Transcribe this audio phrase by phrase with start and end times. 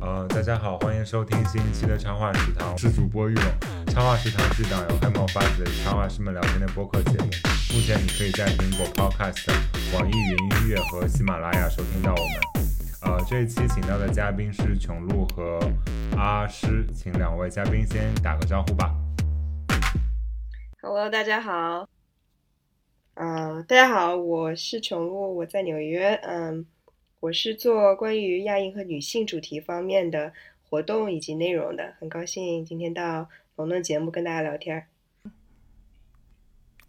[0.00, 3.44] 呃，大家好，欢迎收听新一期的插画食堂，是主播玉龙。
[3.88, 7.26] 插画食堂是档由黑猫发起的插画师们聊天的播客节目。
[7.74, 9.46] 目前你可以在苹果 Podcast、
[9.92, 12.26] 网易云音乐和喜马拉雅收听到我们。
[13.02, 15.60] 呃，这一期请到的嘉宾是琼露和
[16.16, 18.94] 阿诗，请两位嘉宾先打个招呼吧。
[20.80, 21.86] Hello，大家好。
[23.14, 26.14] 啊、大家好，我是琼露，我在纽约。
[26.22, 26.64] 嗯，
[27.20, 30.32] 我是做关于亚裔和女性主题方面的
[30.62, 34.86] 活动以及内容的，很高兴今天到龙的节目跟大家聊天儿。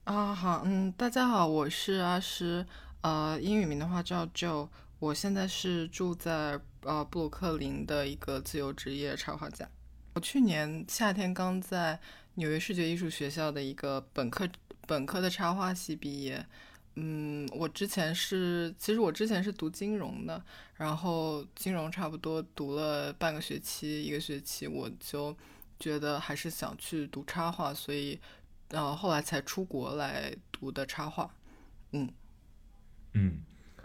[0.05, 2.65] 啊，好，嗯，大家好，我是阿诗，
[3.01, 9.69] 呃，英语名的话叫 Joe，我现在是住在呃布鲁克林的一个自由职业插画家。
[10.13, 11.99] 我去年夏天刚在
[12.35, 14.47] 纽约视觉艺术学校的一个本科
[14.87, 16.45] 本科的插画系毕业。
[16.95, 20.43] 嗯，我之前是，其实我之前是读金融的，
[20.75, 25.35] 然后金融差不多读了半个学期，一个学期，我就
[25.79, 28.19] 觉得还是想去读插画，所以
[28.69, 31.33] 呃后来才出国来读的插画。
[31.93, 32.09] 嗯，
[33.13, 33.41] 嗯，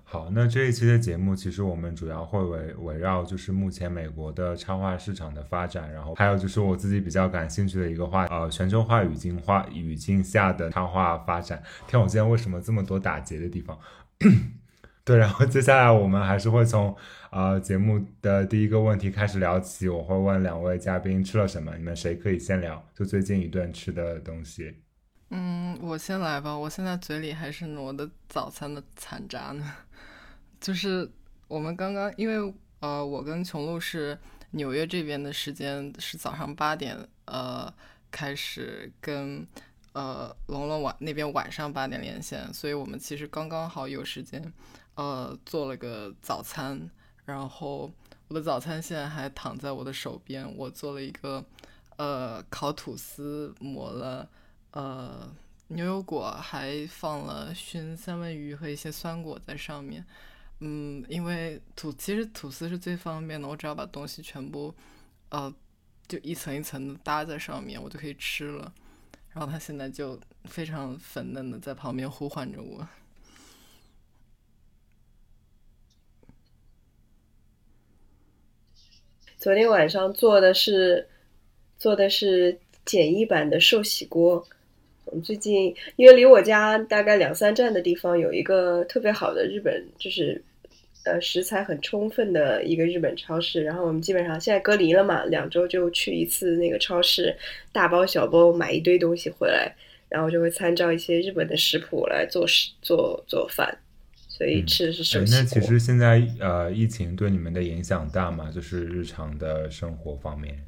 [0.08, 11.60] 好，那这一期的节目，其实我们主要会围围绕就是目前美国的插画市场的发展，然后还有就是我自己比较感兴趣的一个话，呃，全球化语境化语境下的插画发展。
[11.88, 13.76] 听，我今天为什么这么多打结的地方？
[15.04, 16.96] 对，然后接下来我们还是会从
[17.30, 22.80] 呃节目的第一个问题开始聊起，我会问两位嘉宾吃了什么，你们谁可以先聊？
[22.94, 24.72] 就最近一顿吃的东西。
[25.30, 29.64] 嗯，我先来吧，我现在嘴里还是我的早餐的残渣呢。
[30.66, 31.08] 就是
[31.46, 34.18] 我们刚刚，因为呃，我跟琼露是
[34.50, 37.72] 纽约这边的时间是早上八点，呃，
[38.10, 39.46] 开始跟
[39.92, 44.52] 呃龙龙晚那边晚上八点连线，所以我们其实刚刚好有时间，
[44.96, 46.90] 呃，做了个早餐，
[47.26, 47.88] 然后
[48.26, 51.44] 我的早餐现在还躺在我的手边，我做了一个
[51.96, 54.28] 呃烤吐司，抹了。
[54.72, 55.32] 呃，
[55.68, 60.04] 牛油果还放了熏三文鱼和一些酸果在上面。
[60.60, 64.74] 嗯，因为吐其实吐司是最方便的，我只要把东西全部
[65.28, 65.54] 呃
[66.08, 68.72] 就一层一层的搭在上面，我就可以吃了。
[69.34, 72.88] 然后它现在就非常粉嫩的在旁边呼唤着我。
[79.36, 81.06] 昨天晚上做的是
[81.78, 84.48] 做的是简易版的寿喜锅。
[85.06, 90.42] 我们最近因为离我家大概两三站的地方有一个特别好的日本，就是
[91.04, 93.64] 呃食材很充分的一个日本超市。
[93.64, 97.34] 然后我们基本上现在隔离了嘛，两周就去一次那个超市，
[97.72, 99.74] 大包小包买一堆东西回来，
[100.08, 103.78] 然后就会参照一些日本的食谱来做食做做饭。
[104.28, 105.40] 所以吃的是寿哎喜锅。
[105.40, 108.50] 那其实现在呃，疫情对你们的影响大吗？
[108.54, 110.62] 就是日常的生活方面。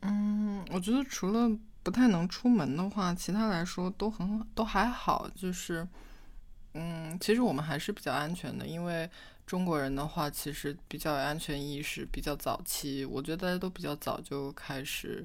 [0.00, 1.50] 嗯，我觉得除了
[1.86, 5.30] 不太能出门的话，其他来说都很都还好。
[5.36, 5.86] 就是，
[6.74, 9.08] 嗯，其实我们还是比较安全的，因为
[9.46, 13.04] 中国人的话，其实比较有安全意识，比较早期。
[13.04, 15.24] 我觉得大家都比较早就开始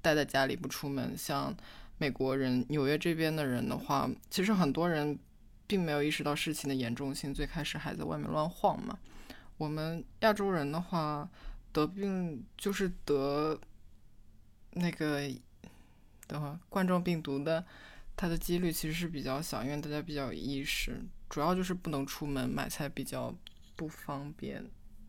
[0.00, 1.18] 待在家里不出门。
[1.18, 1.52] 像
[1.98, 5.18] 美国人、纽约这边的人的话，其实很多人
[5.66, 8.96] 并没有意识到事情的严重性，最开始还在外面乱晃嘛。
[9.58, 11.28] 我们亚洲人的话，
[11.72, 13.58] 得病就是得
[14.74, 15.28] 那个
[16.30, 17.66] 等会儿冠状病毒的，
[18.16, 23.34] 它的几率其实是比较小，因为大家比较有意识，主要就是不能出门，买菜比较
[23.74, 24.64] 不方便，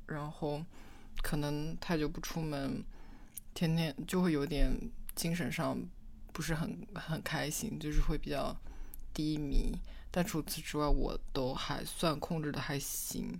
[0.07, 0.65] 然后
[1.21, 2.83] 可能太久不出门，
[3.53, 4.71] 天天就会有点
[5.13, 5.77] 精神上
[6.33, 8.59] 不是很很开心，就是会比较
[9.13, 9.77] 低迷。
[10.09, 13.39] 但除此之外，我都还算控制的还行。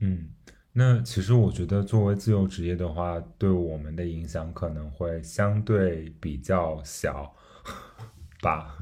[0.00, 0.30] 嗯，
[0.74, 7.34] 那其实我觉得作为自由职业的话，对我们的影响可能会相对比较小
[8.40, 8.78] 吧。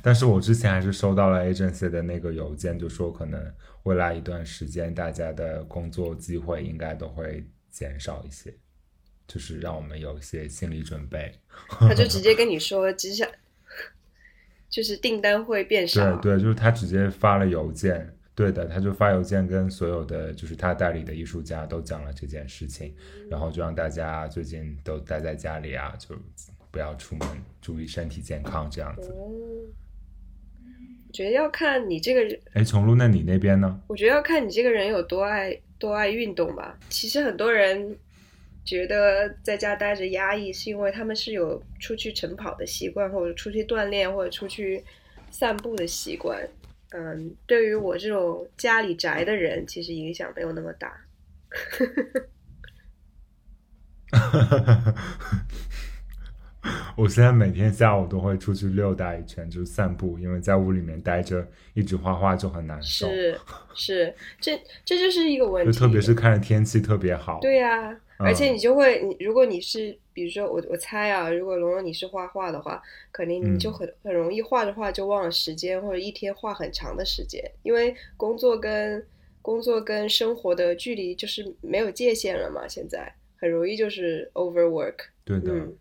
[0.00, 3.52] 但是我之前还是收到了 agency 的那个邮件，就说可能
[3.82, 8.54] 未来一段时间大家的工作机会应该都会减少一些，
[9.26, 11.34] 就是让我们有一些心理准备。
[11.68, 13.28] 他就 直接跟你说，只想
[14.70, 16.16] 就是订单会变少。
[16.18, 22.92] 对对，就是他直接发了邮件，对的，他就发邮件跟所有的就是他代理的艺术家都讲了这件事情，
[23.30, 26.16] 然后就让大家最近都待在家里啊，就
[26.72, 27.28] 不要出门，
[27.60, 29.12] 注意身体健康这样子。
[29.12, 29.30] 哦，
[31.06, 33.80] 我觉得要看你这个人，哎，从露，那你那边呢？
[33.86, 36.76] 我觉得要看你这个人有多爱多爱运动吧。
[36.88, 37.96] 其实很多人
[38.64, 44.82] 觉得在家待着压抑，是因为他们是有出去晨跑的习惯，或者出去锻炼，或者出去
[45.30, 46.48] 散步的习惯。
[46.94, 51.04] 嗯，对于我这种家里宅的人，其实影响没有那么大。
[56.96, 61.44] 我现在每天下午都会出去溜达一圈，就是散步，因为在屋里面待着
[61.74, 63.08] 一直画画就很难受。
[63.08, 63.40] 是
[63.74, 65.72] 是，这这就是一个问题。
[65.72, 67.40] 就特别是看着天气特别好。
[67.40, 72.80] 对呀、而且你就会，你如果你是，比如说我我猜啊，如果龙龙你是画画的话，
[73.10, 79.04] 肯定你就嗯很、很容易画着画就忘了时间，或者一天画很长的时间，因为工作跟
[79.40, 84.94] 工作跟生活的距离就是没有界限了嘛，现在很容易就是 overwork。
[85.24, 85.52] 对的。
[85.52, 85.76] 嗯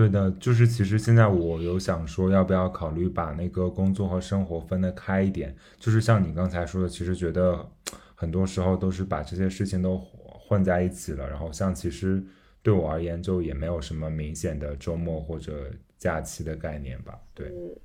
[0.00, 5.54] 对的，就是其实现在我有想说，要不要考虑把那个工作和生活分得开一点？
[5.78, 7.70] 就是像你刚才说的，其实觉得
[8.14, 11.28] 很多时候都是把这些事情都混在一起了。
[11.28, 12.24] 然后像其实
[12.62, 17.20] 对我而言，就也没有什么明显的周末或者假期的概念吧。
[17.34, 17.76] 对，嗯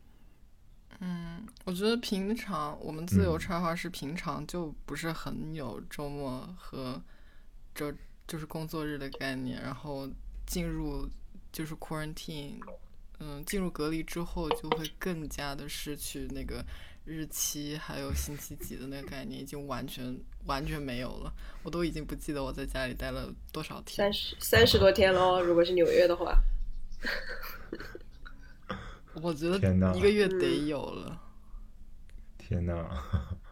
[1.02, 7.02] 嗯，我觉得平常我们自由嗯插画师平常就不是很有周末和
[7.74, 7.94] 这
[8.26, 10.08] 就是工作日的概念，然后
[10.46, 11.06] 进入
[11.56, 12.60] 就是 quarantine，
[13.22, 16.62] 嗯，进入隔离之后就会更加的失去那个
[17.06, 21.34] 日期还有星期几的那个概念，已经完全完全没有了。
[21.64, 24.12] 我都已经不记得我在家里待了多少天三。
[24.14, 26.38] 十三十多天喽，如果是纽约的话，
[29.22, 29.56] 我觉得
[29.96, 31.22] 一个月得嗯有了。
[32.38, 32.86] 天呐，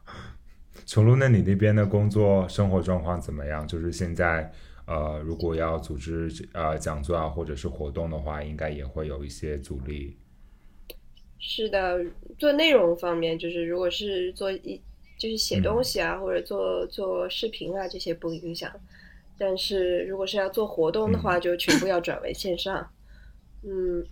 [0.86, 3.66] 琼露，那你那边的工作生活状况怎么样？
[3.66, 4.52] 就是现在，
[4.86, 10.18] 呃，如果要组织呃讲座啊，或者是活动的话，应该也会有一些阻力。
[11.40, 12.06] 是的，
[12.38, 14.82] 做内容方面，就是如果是做一
[15.18, 18.72] 就是写东西啊，或者做做视频啊，这些不影响。
[19.38, 22.90] 但是如果是要做活动的话，就全部要转为线上。
[23.64, 24.06] 嗯，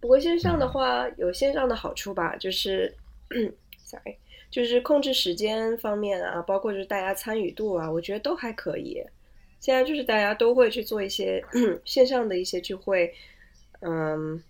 [0.00, 2.94] 不过线上的话有线上的好处吧，就是，
[3.84, 4.16] sorry，
[4.50, 9.02] 就是控制时间方面啊，包括就是大家参与度啊，我觉得都还可以。
[9.64, 11.42] 现在就是大家都会去做一些
[11.86, 13.14] 线上的一些聚会，
[13.80, 14.42] 嗯，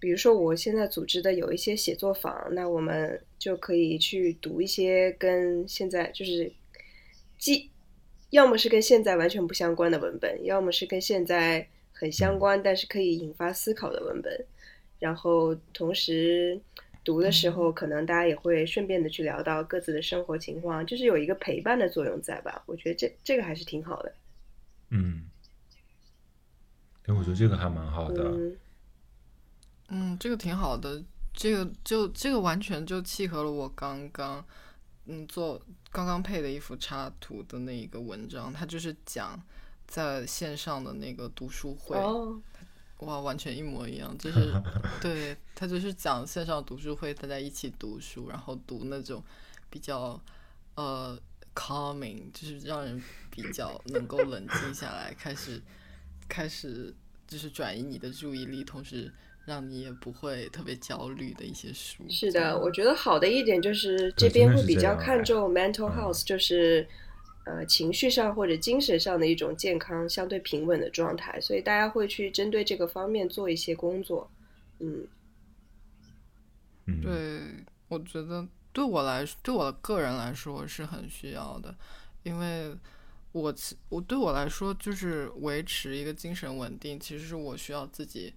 [0.00, 6.50] 比如说我现在组织的有一些写作坊，那我们就可以去读一些跟现在就是
[7.38, 7.70] 既
[8.30, 14.44] 要么是跟现在完全不相关的文本，要么是跟现在很相关但是可以引发思考的文本，
[14.98, 16.60] 然后同时。
[17.04, 22.62] 读的时候，可能大家也会顺便的去聊到各自的生活情况，就是有一个陪伴的作用在吧？
[22.66, 24.12] 我觉得这这个还是挺好的。
[24.90, 25.28] 嗯，
[27.06, 28.24] 哎，我觉得这个还蛮好的。
[28.30, 28.56] 嗯，
[29.88, 31.02] 嗯，这个挺好的，
[31.32, 34.44] 这个就这个完全就契合了我刚刚
[35.06, 39.40] 嗯做刚刚配的一幅插图的那一个文章，它就是讲
[39.86, 42.40] 在线上的那个读书会，哦，
[42.98, 44.52] 哇，完全一模一样，就是
[45.00, 49.22] 对他就是讲线上读书会，大家一起读书，然后读那种
[49.70, 50.20] 比较
[50.74, 51.18] 呃
[51.58, 55.60] calming，就是让人比较能够冷静下来，开始
[56.28, 56.94] 开始
[57.26, 59.12] 就是转移你的注意力，同时
[59.44, 62.04] 让你也不会特别焦虑的一些书。
[62.08, 66.86] 是的，我觉得好的一点就是这边会比较看重 mental 嗯 health，、就是
[67.44, 74.30] 呃情绪上或者精神上的一种健康相对平稳的状态，所以大家会去针对这个方面做一些工作。
[74.78, 75.06] 嗯，
[76.86, 78.46] 嗯，对，我觉得
[78.78, 81.76] 对我来说，对我个人来说是很需要的，
[82.22, 82.72] 因为
[83.32, 88.32] 我其我对我来说就是维持一个精神稳定，其实是我需要自己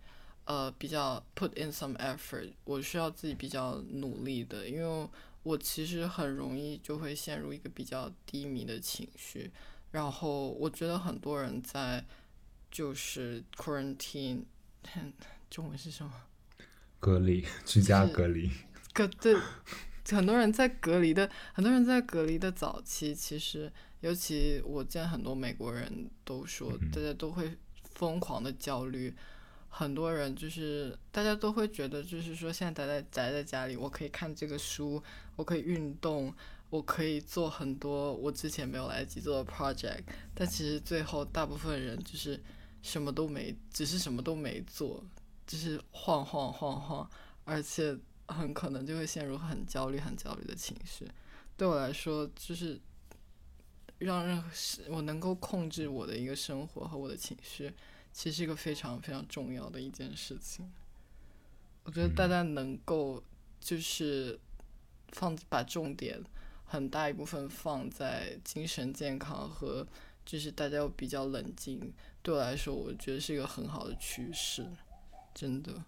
[0.46, 5.08] 呃比较 put in some effort，我需要自己比较努力的，因为
[5.44, 9.52] 我其实很容易就会陷入一个比较低迷的情绪，
[9.92, 12.04] 然后我觉得很多人在
[12.72, 14.46] 就是 quarantine，
[15.52, 16.12] 中文是什么？
[17.00, 18.50] 隔离，居家隔离。
[18.92, 19.36] 隔对，
[20.16, 27.58] 很多人在隔离的，很多人在隔离的早期，其实尤其我见很多美国人都说，嗯大家都会
[27.96, 29.14] 疯狂的焦虑。
[29.74, 35.02] 很多人就是大家都会觉得，就是说现在宅在宅在家里，我可以看这个书，
[35.38, 36.34] 我可以运动，
[36.70, 40.04] 我可以做很多我之前没有来得及做的 project。
[40.36, 42.38] 但其实最后大部分人就是
[42.82, 45.02] 什么都没，只是什么都没做，
[45.48, 47.10] 就是晃晃晃晃，
[47.46, 47.98] 而且
[48.28, 51.08] 很可能就会陷入很焦虑、很焦虑的情绪。
[51.58, 52.80] 对我来说，就是
[54.00, 57.72] 让任何事我能够控制我的一个生活和我的情绪，
[58.12, 60.72] 其实是一个非常非常重要的一件事情。
[61.84, 63.24] 我觉得大家能够
[63.60, 64.40] 就是
[65.10, 66.24] 放把重点
[66.64, 69.86] 很大一部分放在精神健康和
[70.26, 74.66] 就是大家又比较冷静，对我来说，我觉得是一个很好的趋势，
[75.34, 75.84] 真的。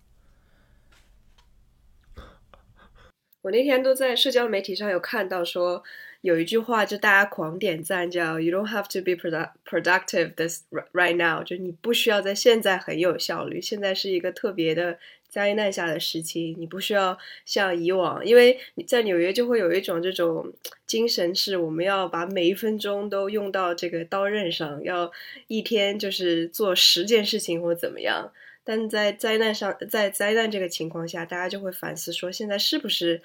[3.44, 5.84] 我那天都在社交媒体上有看到说，
[6.22, 9.18] 有一句话就大家狂点赞，叫 “You don't have to be
[9.66, 13.60] productive this right now”，就你不需要在现在很有效率。
[13.60, 14.98] 现在是一个特别的
[15.28, 20.54] 灾难下的时期，你不需要像以往，因为你在纽约就会有一种这种
[20.88, 25.12] 精神，是我们要把每一分钟都用到这个刀刃上，要
[25.48, 28.32] 一天就是做十件事情或怎么样。
[28.64, 33.22] 但在灾难上，在灾难这个情况下，大家就会反思说，现在是不是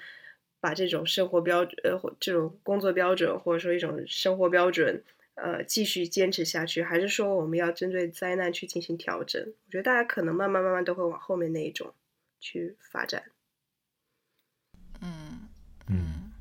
[0.59, 5.01] 把这种生活标准呃，这种工作标准，或者说一种生活标准，
[5.35, 9.41] 呃，继续坚持下去，还是说我们要针对灾难去进行调整？
[9.67, 11.93] 我觉得大家可能慢慢慢慢都会往后面那一种
[12.41, 13.23] 去发展。
[15.01, 15.47] 嗯
[15.87, 16.31] 嗯，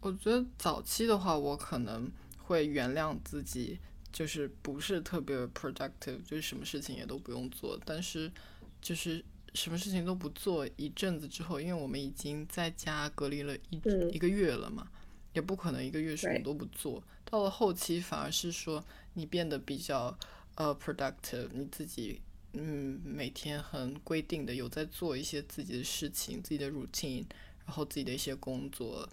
[0.00, 3.80] 我觉得早期的话，我可能会原谅自己。
[4.12, 7.80] 就是不是特别 productive，就是什么事情也都不用做。
[7.84, 8.30] 但是，
[8.82, 9.24] 就是
[9.54, 13.80] 什么事情都不做一阵子之后，因为我们已经在家隔离了一
[14.12, 14.90] 一个月了嘛，
[15.32, 17.02] 也不可能一个月什么都不做。
[17.24, 20.18] 到了后期，反而是说你变得比较
[20.56, 22.20] 呃 productive，你自己
[22.52, 27.24] 嗯每天很规定的有在做一些自己的事情，自己的 routine，
[27.64, 29.08] 然后自己的一些工作，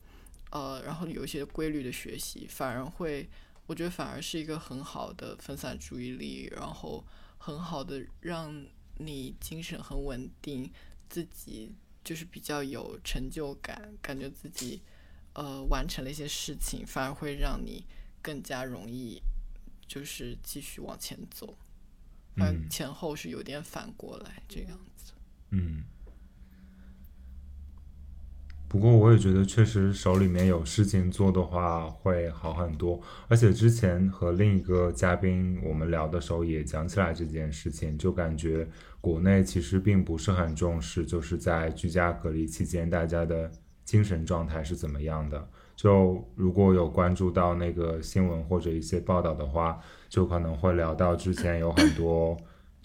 [0.50, 3.30] 呃，然后有一些规律的学习，反而会。
[3.68, 7.06] 我觉得反而是一个很好的分散注意力，然后
[7.38, 8.66] 很好的让
[8.98, 10.72] 你精神很稳定，
[11.08, 11.72] 自己
[12.04, 14.82] 就是比较有成就感，感觉自己
[15.34, 17.86] 呃完成了一些事情，反而会让你
[18.22, 19.22] 更加容易
[19.86, 21.58] 就是继续往前走。
[22.38, 25.14] 嗯，前后是有点反过来这样子。
[25.50, 25.84] 嗯。
[28.70, 33.00] 不过我也觉得，确实手里面有事情做的话会好很多。
[33.30, 38.68] 而且之前和另一个嘉宾我们聊的时候也讲起来这件事情，就感觉
[39.00, 43.50] 国内其实并不是很重视，就是在居家隔离期间大家的
[43.86, 45.48] 精神状态是怎么样的。
[45.76, 52.36] 就如果有关注到那个新闻或者一些报道的话，就可能会聊到之前有很多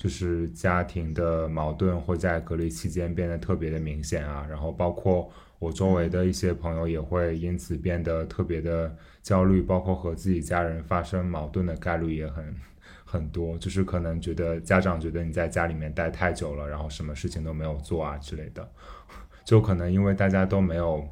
[0.02, 5.30] 就是家庭的矛盾会在隔离期间变得特别的明显啊，然后包括。
[5.62, 8.92] 我周围的一些朋友也会因此变得特别的
[9.22, 12.56] 焦虑，包括和自己家人发生矛盾的概率也很
[13.04, 13.56] 很多。
[13.56, 18.68] 就是可能觉得家长觉得你在家里面待太久了，然后什么事情都没有做啊之类的，
[19.46, 21.08] 就可能因为大家都没有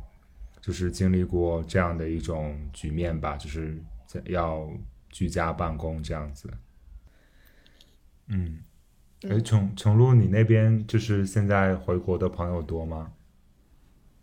[0.60, 3.80] 就是经历过这样的一种局面吧，就是
[4.24, 4.68] 要
[5.10, 6.50] 居家办公这样子。
[8.26, 8.58] 嗯，
[9.28, 13.12] 哎，琼琼露，你那边就是现在回国的朋友多吗？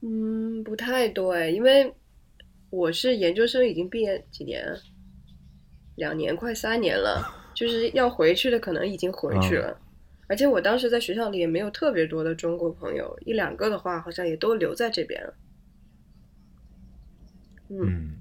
[0.02, 1.94] 嗯，不太多哎，因为
[2.70, 4.76] 我是研究生，已经毕业几年，
[5.96, 7.24] 两年快三年了，
[7.54, 9.80] 就是要回去的可能已经回去了，
[10.28, 15.34] 而且我当时在学校里也没有特别多的中国朋友，一两个的话好像也都留在这边了。
[17.70, 18.18] 嗯，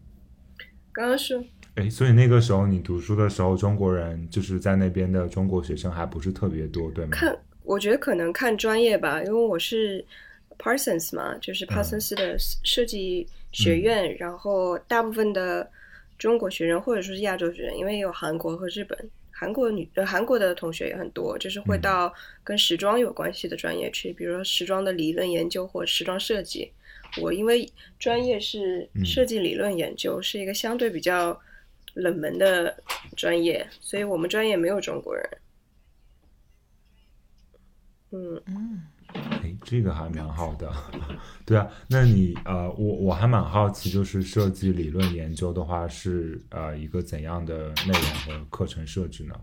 [0.93, 1.43] 刚刚是，
[1.77, 7.11] 哎，所以那个时候你读书的时候，中国人就是在那边的中国学生还不是特别多，对吗？
[7.13, 10.05] 看，我觉得可能看专业吧，因为我是。
[10.59, 15.71] Parsons 嘛，就是帕森斯的设计学院，然后大部分的
[16.17, 18.99] 中国学生或者说是亚洲学生，因为有韩国和日本，
[19.31, 22.11] 韩国女呃韩国的同学也很多，就是会到
[22.43, 26.73] 跟时装有关系的专业去，比如说时装的理论研究或时装设计。
[27.21, 31.39] 我因为专业是设计理论研究，是一个相对比较
[31.97, 32.77] 冷门的
[33.17, 35.39] 专业，所以我们专业没有中国人。
[38.11, 38.83] 嗯嗯。
[39.15, 40.71] 哎，这个还蛮好的，
[41.47, 41.67] 对啊。
[41.89, 49.41] 那你呃，我我还蛮好奇，就是设计理论研究的话，是呃一个怎样的内容和课程设置呢？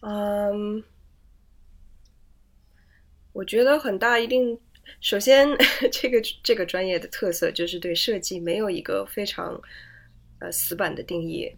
[0.00, 0.82] 嗯，
[3.32, 4.58] 我觉得很大一定，
[5.00, 5.48] 首先
[5.92, 9.60] 这个这个专业的特色就是对设计没有一个非常
[10.40, 11.54] 呃死板的定义，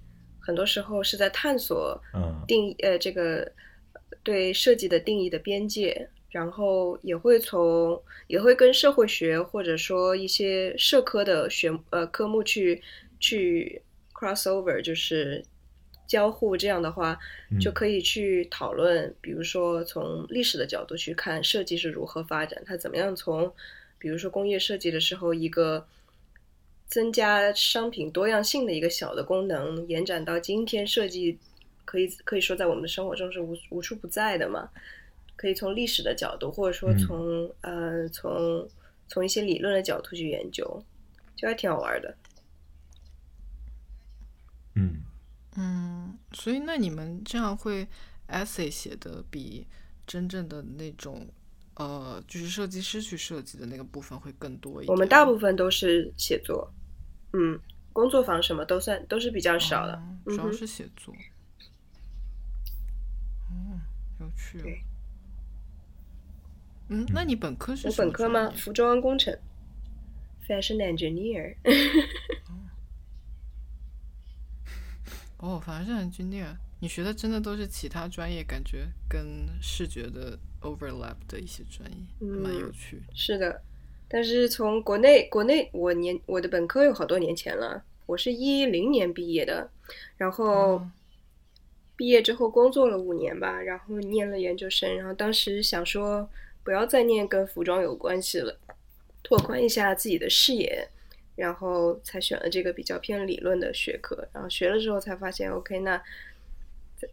[0.50, 2.02] 很多时候是在探索
[2.46, 3.50] 定义呃这个
[4.24, 6.08] 对设计的定义的边界。
[6.32, 12.80] 然后也会从也会跟社会学或者说一些社科的学呃科目去
[13.18, 13.82] 去
[14.14, 15.44] cross over，就是
[16.06, 16.56] 交互。
[16.56, 17.18] 这样的话
[17.60, 23.52] 就可以去讨论，比如说从历史的角度去看设计是如何发展，它怎么样从
[23.98, 25.84] 比如说工业设计的时候一个
[26.90, 31.38] 增加商品多样性的一个小的功能，延展到今天设计
[31.84, 34.68] 可以可以说在我们的生活中是无无处不在的嘛。
[35.36, 38.68] 可以从历史的角度，或者说从呃从
[39.08, 40.84] 从一些理论的角度去研究，
[41.34, 42.14] 就还挺好玩的。
[44.74, 45.02] 嗯
[45.56, 47.88] 嗯，所以那你们这样会
[48.28, 49.66] essay 写的比
[50.06, 51.26] 真正的那种
[51.76, 54.92] 呃就是设计师去设计的那个部分会更多一点？
[54.92, 56.70] 我们大部分都是写作。
[57.32, 57.60] 嗯，
[57.92, 61.14] 工作坊什么都算都是比较少的，主要是写作。
[63.48, 63.80] 哦，
[64.20, 64.58] 有趣。
[64.60, 64.82] 对。
[66.88, 67.88] 嗯，那你本科是？
[67.88, 68.50] 我本科吗？
[68.50, 69.38] 服装工程
[70.46, 71.54] ，fashion engineer。
[75.38, 83.02] 哦，fashion engineer，你学的真的都是其他专业，感觉跟视觉的 overlap 的一些专业，蛮有趣。
[83.14, 83.62] 是的，
[84.10, 89.70] 但是从国内，国内我年我的本科有好多年前了，我是一零年毕业的，
[90.18, 90.82] 然后
[91.96, 96.28] 毕业之后工作了五年吧，然后念了研究生，然后当时想说。
[96.62, 98.54] 不要再念跟服装有关系了，
[99.22, 100.86] 拓宽一下自己的视野，
[101.34, 104.28] 然后才选了这个比较偏理论的学科。
[104.30, 106.00] 然后学了之后才发现，OK，那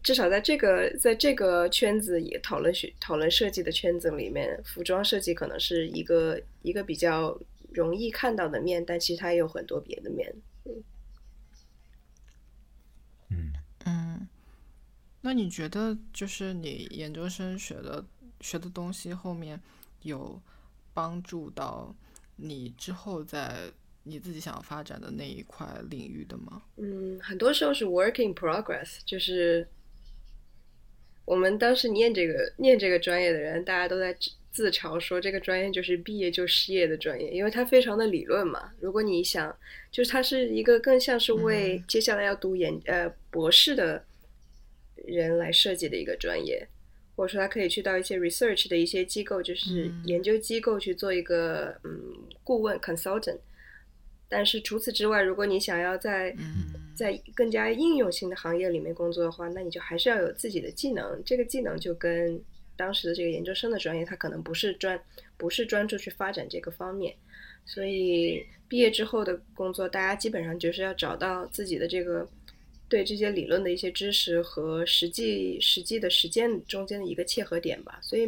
[0.02, 7.38] 至少在这个在这个圈子也讨论学讨论设计的圈子里面，服装设计可能是一个一个比较
[7.72, 10.34] 容易看到的面，但其实它也有很多别的面。
[13.30, 13.52] 嗯
[13.86, 14.28] 嗯，
[15.20, 18.04] 那你觉得就是你研究生学的？
[18.40, 19.60] 学的东西后面
[20.02, 20.40] 有
[20.94, 21.92] 帮助到
[22.36, 23.68] 你之后在
[24.04, 26.62] 你自己想要发展的那一块领域的吗？
[26.76, 29.66] 嗯，很多时候是 work in progress，就是
[31.28, 34.16] 我们当时念这个念这个专业的人，大家都在
[34.50, 38.72] 自嘲说这个专业就是毕业就失业的专业，因为它非常的理论嘛。
[38.80, 39.54] 如果你想，
[39.90, 44.02] 就是它是一个更像是为接下来要读研呃博士的
[45.04, 46.66] 人来设计的一个专业。
[47.14, 52.00] 或者说，他可以去到一些 research 的一些机构，就是研究机构去做一个嗯
[52.42, 53.38] 顾问 consultant。
[54.28, 56.34] 但是除此之外，如果你想要在
[56.94, 61.22] 在更加应用性的行业里面工作的话，那你就还是要有自己的技能。
[61.24, 62.40] 这个技能就跟
[62.76, 65.00] 当时的这个研究生的专业，它可能不是专
[65.36, 67.14] 不是专注去发展这个方面。
[67.64, 72.28] 所以毕业之后的工作，大家基本上就是要找到自己的这个。
[72.90, 78.26] 对这些理论的一些知识和实际实际的实践中间的一个切合点吧，所以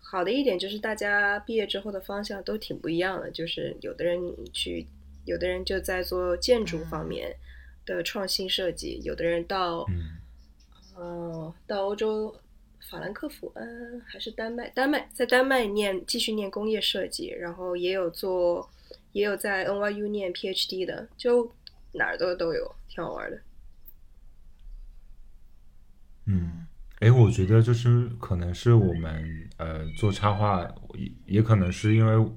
[0.00, 4.18] 好的一点就是大家毕业之后的方向都挺不一样的，就是有的人
[4.52, 4.84] 去，
[5.28, 7.36] 有的人就在做建筑方面
[7.84, 9.86] 的创新设计，有的人到，
[10.98, 12.34] 嗯，到欧洲
[12.90, 18.68] 法兰克福，嗯，还是丹麦，丹麦在丹麦念继续念工业设计，然后也有做，
[19.12, 21.52] 也有在 NYU 念 PhD 的，就
[21.92, 23.38] 哪儿都都有，挺好玩的。
[26.24, 26.66] 嗯，
[27.00, 30.62] 哎，我觉得就是可能是我们呃做插画，
[30.94, 32.32] 也也可能是因为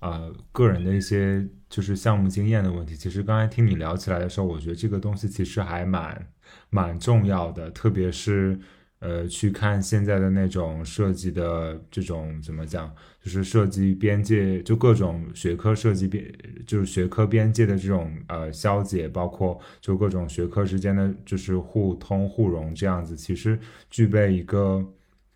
[0.00, 2.94] 呃个人的一些就是项目经验的问题。
[2.94, 6.26] 其实刚才听你聊起来的时候，我觉得这个东西其实还蛮
[6.70, 8.60] 蛮重要的，特别是。
[9.04, 12.88] 呃，去看现在的那种设计的这种怎么讲，
[13.20, 16.24] 就是设计边界，就各种学科设计边，
[16.64, 23.58] 就是学科边界的这种呃消解，包括就各种学科之间的就是互通互融这样子，其实
[23.90, 24.80] 具备一个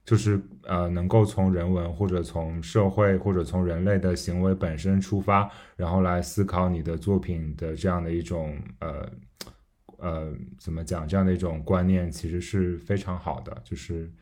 [0.06, 9.06] 就是呃能够从人文或者从社会或者从人类的行为本身出发，然后来思考你的作品的这样的一种呃。
[9.98, 11.08] 呃，怎么讲？
[11.08, 14.12] 这样的一种观念其实是非常好的，就是，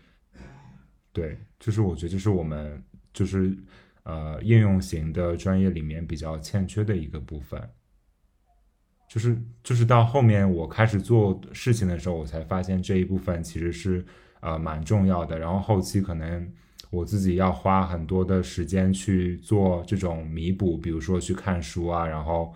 [1.13, 2.81] 对，就是我觉得这是我们
[3.13, 3.53] 就是
[4.05, 7.61] 呃应用型的专业里面比较欠缺的一个部分，
[9.09, 14.07] 就是就是到后面我开始做事情的时候，我才发现这一部分其实是
[14.45, 15.37] 呃蛮重要的。
[15.37, 16.49] 然后后期可能
[16.91, 22.55] 我自己要花很多的时间去做这种弥补，比如说去看书啊，然后。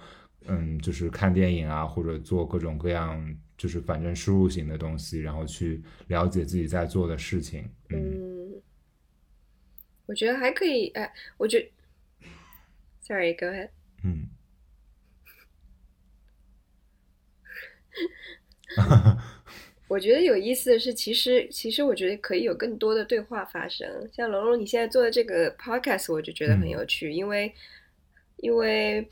[0.50, 7.68] 嗯，就是看电影啊，或者做各种各样，就是反正输入型的东西，然后去了解自己在做的事情。
[7.90, 8.62] 嗯，
[10.06, 10.88] 我觉得还可以。
[10.94, 11.70] 哎，我觉
[13.02, 13.68] ，Sorry，Go ahead。
[14.02, 14.30] 嗯。
[19.88, 24.08] 我觉得有意思的是，其实其实我觉得可以有更多的对话发生。
[24.12, 27.52] 像龙龙你现在做的这个 Podcast，我就觉得很有趣，因为
[28.36, 29.08] 因为。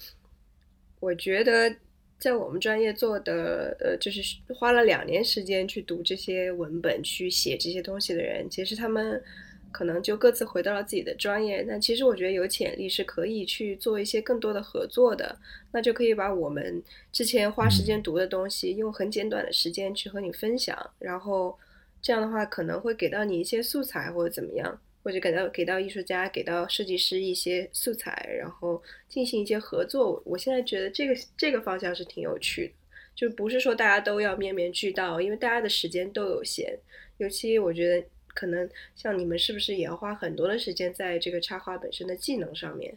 [0.99, 1.73] 我觉得，
[2.19, 4.23] 在我们专业做的，呃，就是
[4.55, 9.23] 花了两年时间去读这些文本、去写这些东西的人，其实他们
[9.73, 11.65] 可能就各自回到了自己的专业。
[11.69, 15.39] 但其实我觉得有潜力是可以去做一些更多的合作的，
[15.73, 21.59] 那就可以把我们之前花时间读的东西，用很简短的时间去和你分享，然后
[22.01, 24.81] 这样的话可能会给到你一些素材或者怎么样。
[25.03, 30.21] 或者给到给到艺术家、给到设计师一些素材，然后进行一些合作。
[30.27, 32.73] 我现在觉得这个这个方向是挺有趣的，
[33.15, 36.77] 就不是说大家都要面面俱到，因为大家的时间都有限。
[37.19, 38.05] 尤其我觉得
[38.37, 42.97] 可能像你们是不是也要花很多的时间在这个插画本身的技能上面？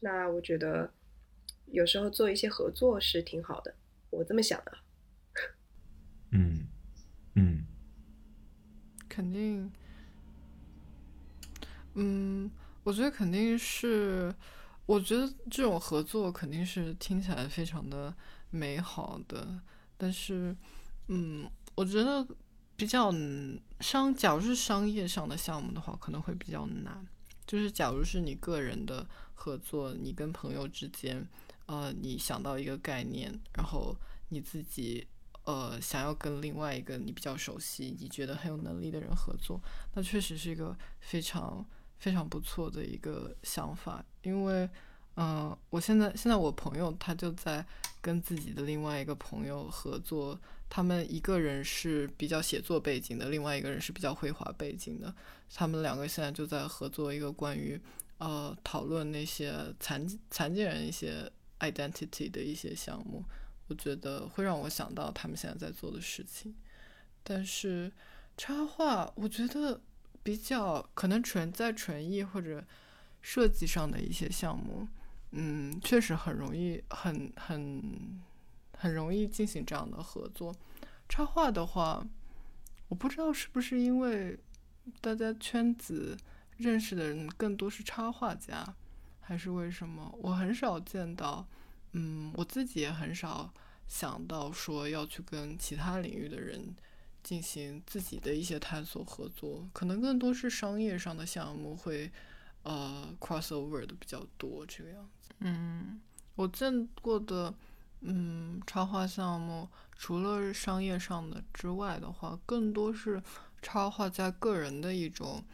[0.00, 0.92] 那我觉得
[1.66, 3.72] 有时候做一些合作是挺好的，
[4.10, 4.72] 我这么想的。
[6.32, 6.66] 嗯
[7.34, 7.64] 嗯，
[9.08, 9.70] 肯定，
[11.94, 12.50] 嗯，
[12.82, 14.34] 我觉得肯定是，
[14.86, 18.12] 我觉得这种合作肯定是听起来非常的
[18.50, 19.60] 美好的，
[19.96, 20.56] 但是，
[21.08, 22.26] 嗯，我觉得
[22.82, 23.14] 比较
[23.78, 27.06] 商，假如是商业上的项目的话，可能会比较难。
[27.46, 31.24] 就是假如是你个人的合作，你跟朋友之间，
[31.66, 33.96] 呃，你想到一个概念，然后
[34.30, 35.06] 你自己。
[35.44, 39.60] 呃，想要跟另外一个你比较熟悉、你觉得很有能力的人合作，
[39.92, 41.64] 那确实是一个非常
[41.98, 44.04] 非常不错的一个想法。
[44.22, 44.68] 因为，
[45.16, 47.64] 嗯，我现在现在我朋友他就在
[48.00, 55.14] 跟自己的另外一个朋友合作，他们一个人是比较写作背景的，另外一个人是比较绘画背景的，
[55.54, 57.80] 他们两个现在就在合作一个关于
[58.18, 63.22] 呃讨论那些残残疾人一些 identity 的一些项目。
[63.68, 66.54] 我觉得会让我想到他们现在在做的事情，
[67.22, 67.90] 但是
[68.36, 69.80] 插画，我觉得
[70.22, 72.64] 比较可能纯在纯艺或者
[73.22, 74.86] 设计上的一些项目，
[75.32, 78.20] 嗯，确实很容易，很很
[78.78, 80.54] 很容易进行这样的合作。
[81.08, 82.06] 插画的话，
[82.88, 84.38] 我不知道是不是因为
[85.00, 86.16] 大家圈子
[86.56, 88.74] 认识的人更多是插画家，
[89.20, 90.14] 还是为什么？
[90.20, 91.46] 我很少见到。
[91.92, 93.52] 嗯，我自己也很少
[93.86, 96.74] 想到说要去跟其他领域的人
[97.22, 102.10] 进行自己的一些探索合作，可能更多是商业上的项目会
[102.62, 105.30] 呃 crossover 的比较多这个样子。
[105.40, 106.00] 嗯，
[106.34, 107.54] 我见过的
[108.00, 113.22] 嗯插画项目，除了商业上的之外的话，更多是
[113.60, 115.44] 插画家个人的一种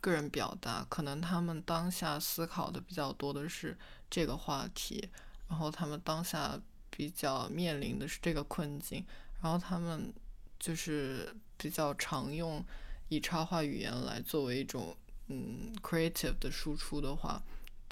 [0.00, 3.76] 个人表达，可能他们当下思考的比较多的是
[4.08, 5.08] 这个话题。
[5.48, 9.06] 然后他们当下比较面临的是这个困境，
[9.40, 10.12] 然后他们
[10.58, 12.64] 就是比较常用
[13.08, 14.96] 以插画语言来作为一种
[15.28, 17.42] 嗯 creative 的输出的话，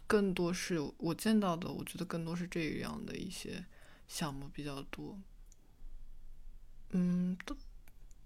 [0.07, 3.65] 更多是我见到的，我觉得更多是这样的一些
[4.07, 5.19] 项目比较多。
[6.91, 7.57] 嗯，都。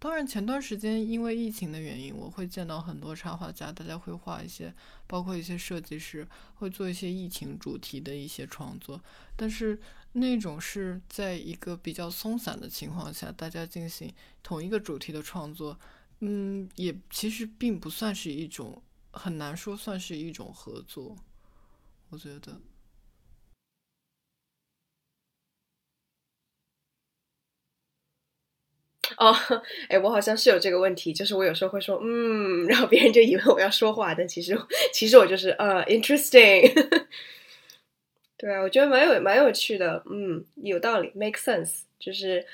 [0.01, 4.73] 当然，前段时间因为疫情的原因，我会见到很多插画家，大家会画一些，
[5.09, 9.03] 包括一些设计师会做一些疫情主题的一些创作。
[9.35, 9.77] 但是
[10.13, 15.77] 那种是在一个比较松散的情况下，大家进行同一个主题的创作，
[16.21, 18.81] 嗯，也其实并不算是一种
[19.19, 21.17] 很难说算是一种合作，
[22.11, 22.61] 我觉得。
[29.17, 29.33] 哦，
[29.89, 34.57] 哎，我好像是有这个问题，就是我有时候会说嗯，然后别人就以为我要说话，但其实
[34.93, 36.73] 其实我就是呃，interesting。
[38.37, 42.47] 对啊，我觉得蛮有蛮有趣的，嗯，有道理，make sense，就是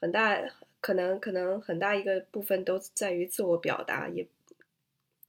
[0.00, 0.38] 很大
[0.80, 4.24] 可能可能很大一个部分都在于自我表达，也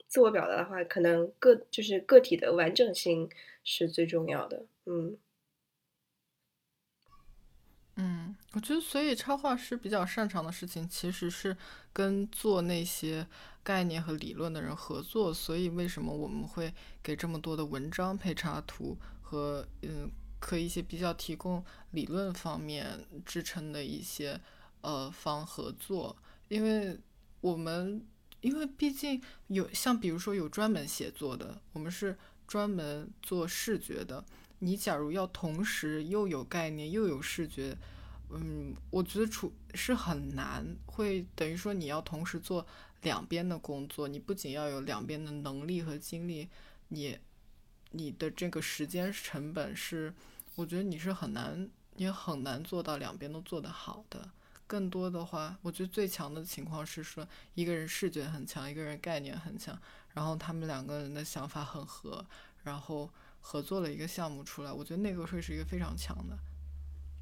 [0.10, 3.30] 自我表达的话，可能个就是个体的完整性
[3.64, 5.18] 是最重要的，嗯。
[8.02, 11.56] 嗯，我觉得，所以插画师比较擅长的事情，其实是
[11.92, 13.28] 跟做那些
[13.62, 15.34] 概念和理论的人合作。
[15.34, 24.40] 所以，为什么我们会给这么多的文章配插图和嗯，可以一些比较提供理论方面支撑的一些
[24.80, 26.16] 呃方合作？
[26.48, 26.98] 因为
[27.42, 28.08] 我们，
[28.42, 34.24] 因为毕竟有像比如说有专门写作的，我们是专门做视觉的。
[34.60, 37.78] 你假如要同时又有概念又有视觉，
[38.30, 42.66] 嗯，我觉得处是很难，会等于说你要同时做
[43.02, 46.50] 两边的工作，你不仅要有两边的能力和精力，
[46.90, 47.18] 你
[47.92, 50.14] 你的这个时间成本是，
[50.56, 54.30] 我觉得你是很难，也很难做到两边都做得好的。
[54.70, 59.78] 更多的话，我觉得最强的情况是说一个人视觉很强，一个人概念很强，
[60.14, 62.24] 然后他们两个人的想法很合，
[62.64, 63.10] 然后。
[63.42, 66.38] 合作了一个项目出来，我觉得那个会是一个非常强的。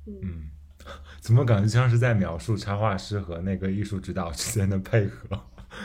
[0.07, 0.49] 嗯，
[1.21, 5.39] 怎么感觉像是在描述插画师和那个艺术指导之间的配合？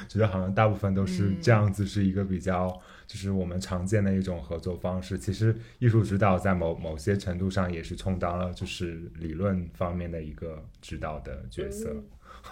[0.08, 2.68] 觉得好像大部分都是这样子，是一个比较
[3.06, 5.18] 就是我们常见的一种合作方式。
[5.18, 11.94] 其实艺术指导在某某些程度上也是充当了就是理论方面的一个指导的角色。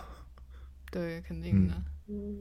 [0.91, 1.75] 对，肯定的。
[2.09, 2.39] 嗯。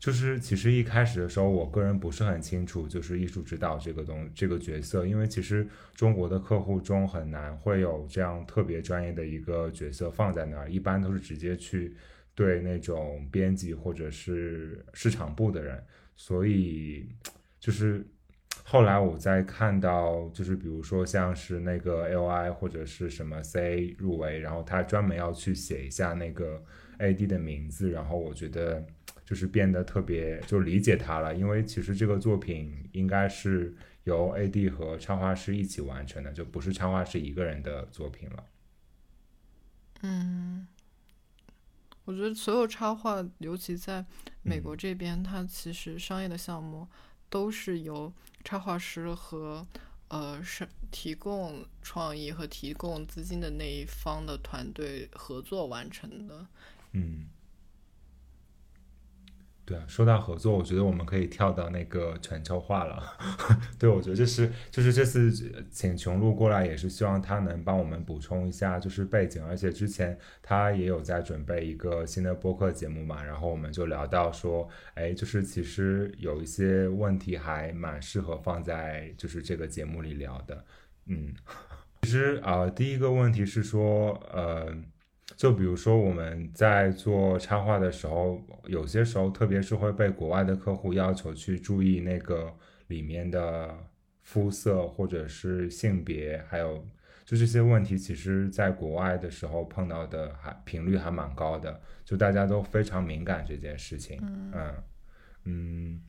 [0.00, 11.96] 就是其实一开始的时候，我个人不是很清楚，就是艺术指导这个东这个角色，因为其实中国的客户中很难会有这样特别专业的一个角色放在那儿，一般都是直接去
[12.34, 15.80] 对那种编辑或者是市场部的人，
[16.16, 17.08] 所以
[17.60, 18.04] 就是
[18.64, 26.60] 后来我在看到，就是比如说像是那个 L I 或者是什么 C 入围，然后他专门要去写一下那个
[26.98, 28.84] A D 的名字，然后我觉得
[29.24, 38.44] 就是变得特别就理解他了，因为其实这个作品应该是由 A D 和插画师一起完成的，就不是插画师一个人的作品了。
[40.02, 40.66] 嗯。
[42.04, 44.04] 我觉得所有插画，尤其在
[44.42, 46.86] 美国这边，它其实商业的项目
[47.28, 48.12] 都是由
[48.44, 49.66] 插画师和
[50.08, 56.46] 呃是提供创意和提供资金的那一方的团队合作完成的。
[56.92, 57.26] 嗯。
[59.66, 63.02] 对啊，说到合作，我觉得我们可以跳到那个全球化了。
[63.78, 65.32] 对，我觉得这是就是这次
[65.70, 80.64] 请琼露过来，也是希望他能帮我们补充一下就是背景，而且之前他也有在准备一个新的播客节目嘛，然后我们就聊到说，哎，就是其实有一些问题还蛮适合放在就是这个节目里聊的。
[81.06, 81.32] 嗯，
[82.02, 84.76] 其实啊，第一个问题是说，呃。
[85.36, 92.52] 就比如说我们在做插画的时候，有些时候，特别是会被国外的客户要求去注意那个
[92.86, 93.76] 里面的
[94.22, 96.86] 肤色或者是性别，还有
[97.24, 104.20] 就这些问题，其实在国外的时候碰到的还频率还蛮高的，就大家都非常敏感这件事情。
[104.22, 104.74] 嗯
[105.44, 106.00] 嗯。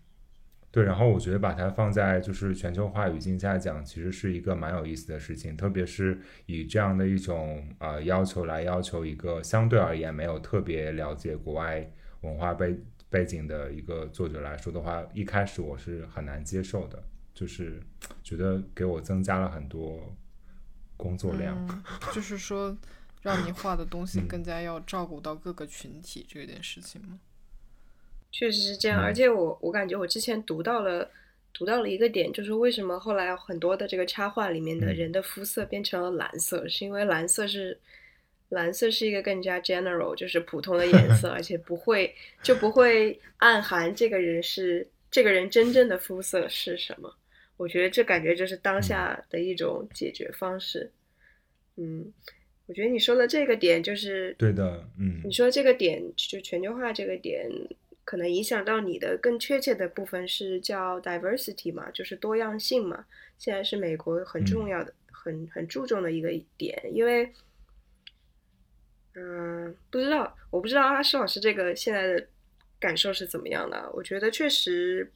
[0.76, 11.90] 对，然后我觉得把它放在就是全球化语境下讲，其实是一个蛮有意思的事情，特别是以这样的一种呃要求来要求一个相对而言没有特别了解国外
[12.24, 12.78] 文化背
[13.10, 17.02] 背景的一个作者来说的话，一开始我是很难接受的，
[17.34, 17.82] 就是
[18.22, 20.14] 觉得给我增加了很多
[20.98, 21.56] 工作量。
[22.14, 22.78] 就是说，
[23.22, 27.18] 让你画的东西更加要照顾到各个群体这件事情吗？
[28.38, 31.10] 确实是这样，而且我我感觉我之前读到了
[31.54, 37.80] 读到了一个点，就是为什么后来很多的这个插画里面的人的肤色变成了蓝色，是因为蓝色是
[38.50, 47.10] 蓝色是一个更加 general，就是普通的颜色， 而且不会就不会暗含这个人是这个人真正的肤色是什么。
[47.56, 50.92] 我觉得这感觉就是当下的一种解决方式。
[51.78, 52.12] 嗯，
[52.66, 57.50] 我觉得你说的这个点就是对的，嗯，你说这个点就全球化这个点。
[58.06, 63.06] 可能影响到你的更确切的部分是叫 diversity 嘛，就是多样性嘛。
[63.38, 67.34] 现在是美国很重要的、很很注重的一个点，因为，
[69.16, 72.28] 嗯，不知道，我不知道阿诗老师这个现在的
[72.80, 73.92] 感受是怎么样的。
[73.94, 75.12] 我觉得确实，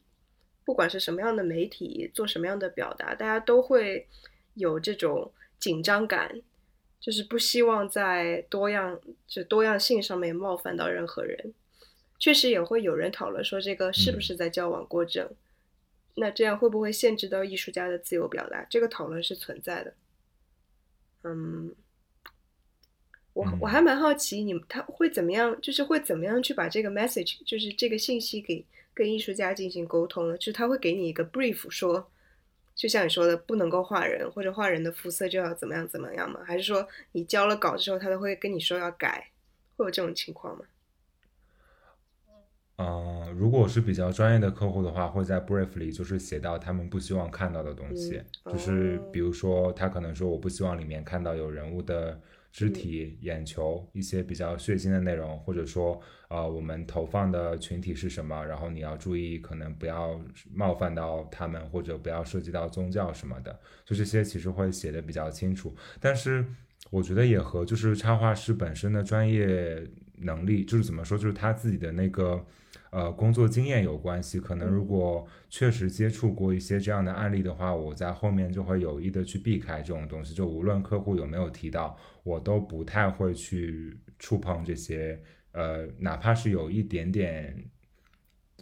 [0.65, 4.07] 不管是什么样的媒体做什么样的表达，大家都会
[4.55, 6.41] 有这种紧张感，
[6.99, 11.53] 就是不希望在多样就多样性上面冒犯到任何人。
[12.19, 15.27] 确实也会有人讨论说，这个是不是在矫枉过正？
[16.15, 18.65] 那这样会不会限制到艺术家的自由表达？
[18.69, 19.93] 这个讨论是存在的。
[21.23, 21.73] 嗯，
[23.31, 25.59] 我我还蛮好奇，你们他会怎么样？
[25.61, 30.37] 就是会怎么样去把这个 message，就是这个信息给跟艺术家进行沟通呢？
[30.37, 32.11] 就是他会给你一个 brief，说，
[32.75, 36.41] 就像你说的，不能够画人，或者画人的肤色就要怎么样怎么样吗？
[36.45, 39.31] 还是说你交了稿之后，他都会跟你说要改？
[39.77, 40.65] 会有这种情况吗？
[42.79, 52.17] 嗯，如果是比较专业的客户的话，会在 brief 里就是写到他们不希望看到的东西，就是比如说他可能说我不希望里面看到有人物的
[52.53, 60.17] 肢体、眼球一些比较血腥的内容，或者说呃我们投放的群体是什么，然后你要注意可能不要
[60.53, 65.75] 冒犯到他们，或者不要涉及到宗教什么的，就这些其实会写的比较清楚。
[65.99, 66.45] 但是
[66.89, 69.85] 我觉得也和就是插画师本身的专业
[70.21, 72.45] 能力，就是怎么说，就是他自己的那个。
[72.91, 80.33] 呃，工作经验有关系，可能如果确实接触过一些这样的案例的话，我在后面就会有意的去避开这种东西。
[80.33, 87.63] 就无论客户有没有提到，我都不太会去触碰这些，呃，哪怕是有一点点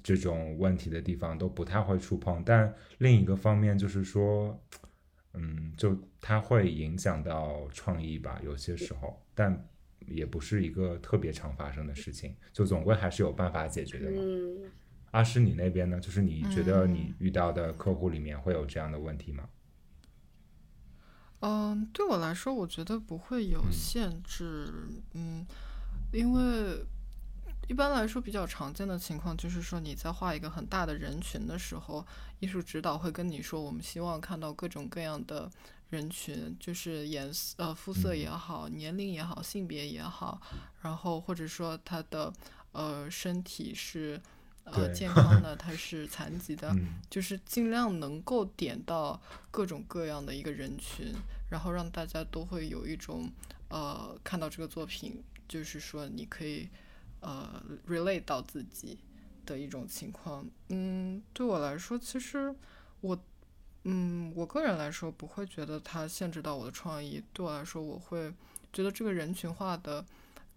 [0.04, 2.43] 这种问题的地方，都不太会触碰。
[2.46, 4.62] 但另一个方面就是说，
[5.36, 9.65] 嗯，就它会影响到创意吧，有些时候，但。
[10.08, 14.70] 也不是一个特别常发生的事情，就总归还是有办法解决的嘛。
[15.12, 16.00] 阿诗，你那边呢？
[16.00, 19.48] 就是你觉得你遇到的客户里面会有这样的问题吗？
[21.39, 24.72] 嗯，对我来说，我觉得不会有限制。
[25.13, 25.46] 嗯，
[26.12, 26.86] 因为
[27.67, 32.06] 一般来说比较常见的情况就是说，你在画一个很大的人群的时候，
[32.39, 35.50] 艺术指导会跟你说，我们希望看到各种各样的。
[35.89, 40.41] 人群就是颜色呃肤色也好，年龄也好，性别也好，
[40.82, 42.34] 然后或者说他的
[42.73, 44.21] 呃身体是
[44.65, 51.13] 呃健 康的，他是残疾的，嗯就是尽量能够点到各种各样的一个人群，
[51.50, 53.32] 然后让大家都会有一种
[53.69, 56.67] 呃看到这个作品，就是说你可以
[57.21, 58.97] 呃 relate 到自己
[59.45, 60.45] 的一种情况。
[60.67, 62.54] 嗯，对我来说，其实
[63.00, 63.17] 我
[63.89, 68.34] 嗯我个人来说不会觉得它限制到我的创意，对我来说，我会
[68.73, 70.06] 觉得这个人群化的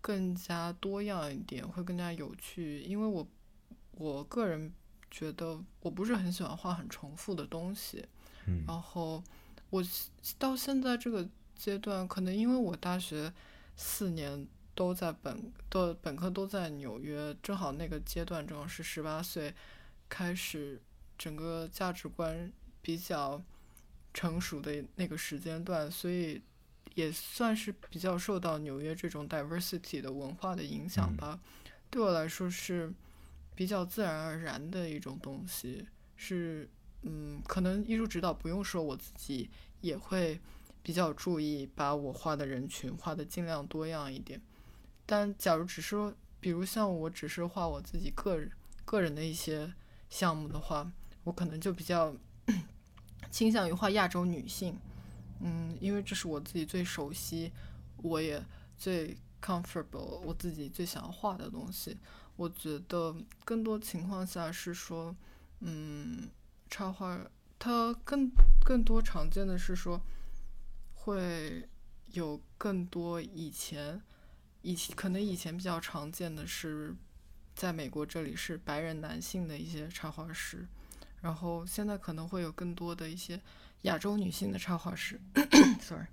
[0.00, 3.26] 更加多样一点，会更加有趣，因为我
[3.92, 4.72] 我个人
[5.12, 8.04] 觉得我不是很喜欢画很重复的东西，
[8.46, 8.64] 嗯。
[8.66, 9.22] 然后
[9.70, 9.80] 我
[10.36, 13.32] 到现在这个阶段，可能因为我大学
[13.76, 19.54] 四年都在本的本科都在纽约，正好那个阶段正好是十八岁
[20.08, 20.80] 开始，
[21.16, 22.50] 整个价值观
[22.82, 23.42] 比较
[24.12, 26.40] 成熟的那个时间段，所以
[26.94, 31.40] 也算是比较受到纽约这种 diversity 的文化的影响嗯吧。
[31.90, 32.92] 对我来说是
[33.54, 36.68] 比较自然而然的一种东西，是
[37.02, 40.40] 嗯，可能艺术指导不用说，我自己也会
[40.82, 44.40] 比较注意把我画的人群画的尽量多样一点。
[45.06, 48.50] 但假如只是说，比如像我只是画我自己个人
[48.84, 49.72] 个人的一些
[50.08, 50.90] 项目的话，
[51.24, 52.14] 我可能就比较
[53.30, 54.76] 倾向于画亚洲女性，
[55.40, 57.52] 嗯，因为这是我自己最熟悉，
[57.96, 58.44] 我也
[58.76, 61.96] 最 comfortable，我自己最想要画的东西。
[62.36, 65.14] 我觉得更多情况下是说，
[65.60, 66.28] 嗯，
[66.68, 67.20] 插画
[67.58, 68.30] 它更
[68.64, 70.00] 更多常见的是说，
[70.94, 71.68] 会
[72.12, 74.00] 有更多以前
[74.62, 76.96] 以前可能以前比较常见的是，
[77.54, 80.66] 在美国这里是白人男性的一些插画师，
[81.20, 83.40] 然后现在可能会有更多的一些
[83.82, 85.20] 亚洲女性的插画师，
[85.80, 86.06] sorry，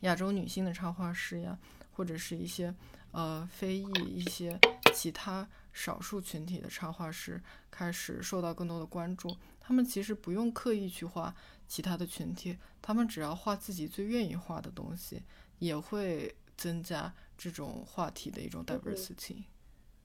[0.00, 1.58] 亚洲女性的插画师呀，
[1.92, 2.74] 或者是一些
[3.12, 4.58] 呃非裔一些
[4.94, 9.36] 其他少数群体的插画师开始受到更多的关注。
[9.60, 11.34] 他们其实不用刻意去画
[11.66, 15.22] 其他的群体，他们只要画自己最愿意画的东西，
[15.58, 19.44] 也会增加这种话题的一种 diversity。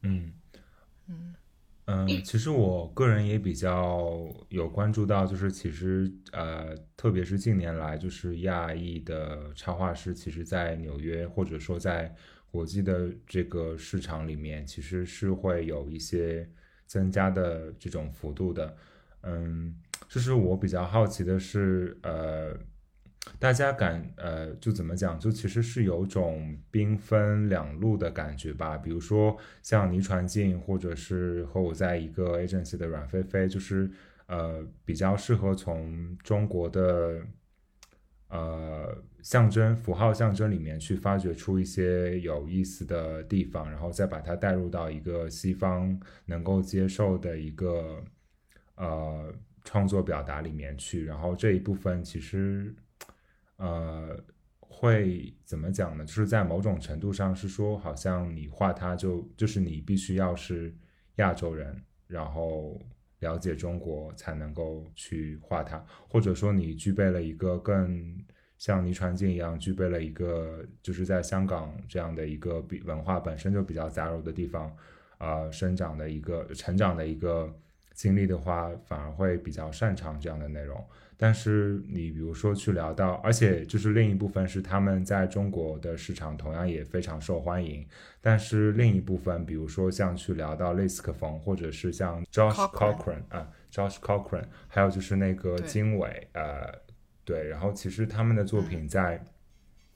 [0.02, 0.64] 嗯嗯
[1.08, 1.36] 嗯，
[1.92, 12.14] 嗯其实我个人也比较有关注到，就是其实呃，特别是近年来，就是亚裔的插画师，其实在纽约或者说在
[12.52, 16.48] 国际的这个市场里面，其实是会有一些
[16.86, 18.76] 增加的这种幅度的。
[19.24, 19.76] 嗯，
[20.08, 22.56] 就是我比较好奇的是，呃，
[23.38, 28.78] 大家感呃，就怎么讲，就其实是有种兵分两路的感觉吧。
[28.78, 33.90] 比如说像倪传静，或者是和我在一个 agency 的阮菲菲，就是
[34.28, 37.22] 呃比较适合从中国的
[38.30, 48.04] 呃象征符号象征里面去发掘出一些有意思的地方，然后再把它带入到一个西方能够接受的一个
[48.76, 51.06] 呃创作表达里面去。
[51.06, 52.74] 然后这一部分其实
[53.60, 54.20] 呃
[54.60, 56.06] 会怎么讲呢？
[56.06, 60.74] 就是在某种程度上是说，好像你画它就就是你必须要是
[61.16, 62.80] 亚洲人，然后
[63.20, 68.18] 了解中国才能够去画它，或者说你具备了一个更
[68.58, 74.74] 像倪传静一样具备了一个就是在香港这样的一个比文化本身就比较杂糅的地方，
[75.18, 77.54] 呃，生长的一个成长的一个
[77.94, 80.82] 经历的话，反而会比较擅长这样的内容。
[81.22, 87.86] 但是你比如说去聊到，而且就是另一部分是他们在中国的市场同样也非常受欢迎，
[88.22, 96.74] 但是另一部分，比如说像去聊到类斯克冯，或者是像 Josh Cochran Cochran 啊，Josh Cochran，还有就是那个经纬，呃，
[97.26, 99.22] 对，然后其实他们的作品在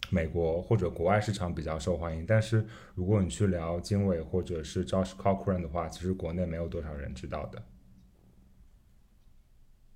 [0.10, 7.64] 美国或者国外市场比较受欢迎，但是如果你去聊经纬或者是 Josh Cochran 的话，其实国内没有多少人知道的。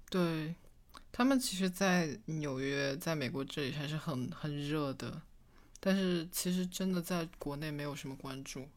[0.10, 0.56] 对，
[1.12, 5.22] 他们其实，在纽约，在美国这里还是很很热的，
[5.80, 8.68] 但是其实真的在国内没有什么关注，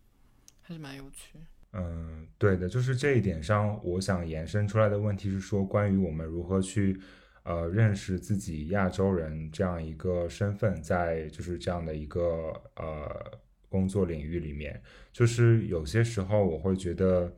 [0.63, 1.39] 还是蛮有趣。
[1.73, 6.99] 嗯，对的，就是这一点上，我想延伸出来的问题是说，关于我们如何去
[7.45, 13.39] 呃认识自己亚洲人这样一个身份，在就是这样的一个呃
[13.69, 14.83] 工作领域里面，
[15.13, 17.33] 就是有些时候我会觉得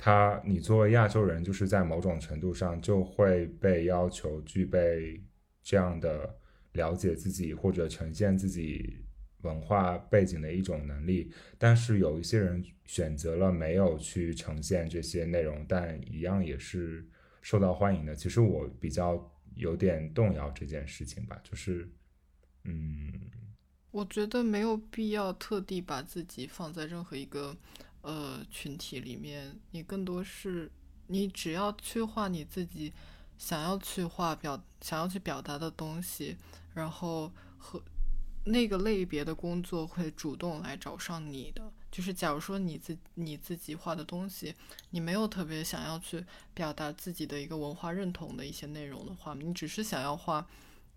[0.00, 5.20] 他，你作为亚洲人，就是在某种程度上就会被要求具备
[5.60, 6.38] 这样的
[6.72, 8.96] 了解自己或者呈现自己
[9.42, 11.32] 文化背景的一种能力。
[11.58, 17.04] 但是有一些人选择了没有去呈现这些内容，但一样也是
[17.42, 18.14] 受到欢迎的。
[18.14, 21.90] 其实我比较有点动摇这件事情吧，就是，
[22.62, 23.12] 嗯
[23.90, 27.56] 我觉得没有必要特地把自己放在任何一个
[28.08, 30.70] 呃群体里面，你更多是
[31.08, 32.90] 你只要去画你自己
[33.36, 36.36] 想要去画表想要去表达的东西，
[36.72, 37.82] 然后和
[38.44, 41.70] 那个类别的工作会主动来找上你的。
[41.90, 44.54] 就是假如说你自你自己画的东西，
[44.90, 50.46] 你没有特别想要去表达自己的一个文化认同的一些内容的话，你只是想要画，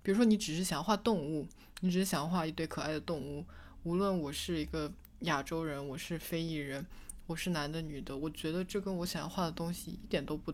[0.01, 1.47] 比如说你只是想画动物，
[1.81, 3.45] 你只是想画一堆可爱的动物，
[3.83, 4.91] 无论我是一个
[5.21, 6.85] 亚洲人，我是非裔人，
[7.27, 10.53] 我是男的女的，我觉得这跟我想要画的东西一点都不，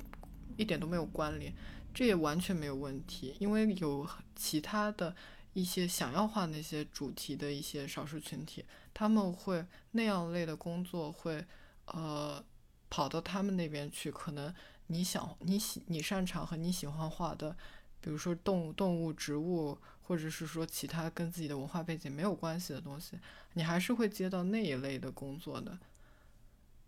[0.57, 1.53] 一点都没有关联，
[1.93, 4.05] 这也完全没有问题，因为有
[4.35, 5.15] 其他的
[5.53, 8.65] 一些想要画那些主题的一些少数群体。
[8.93, 11.45] 他们会那样类的工作会，
[11.85, 12.43] 呃，
[12.89, 14.11] 跑到他们那边去。
[14.11, 14.53] 可能
[14.87, 17.55] 你想你喜你擅长和你喜欢画的，
[18.01, 19.77] 比如说动物、动物、植物，
[20.07, 23.17] 或者是说其他跟自己的文化背景没有关系的东西，
[23.53, 25.77] 你还是会接到那一类的工作的。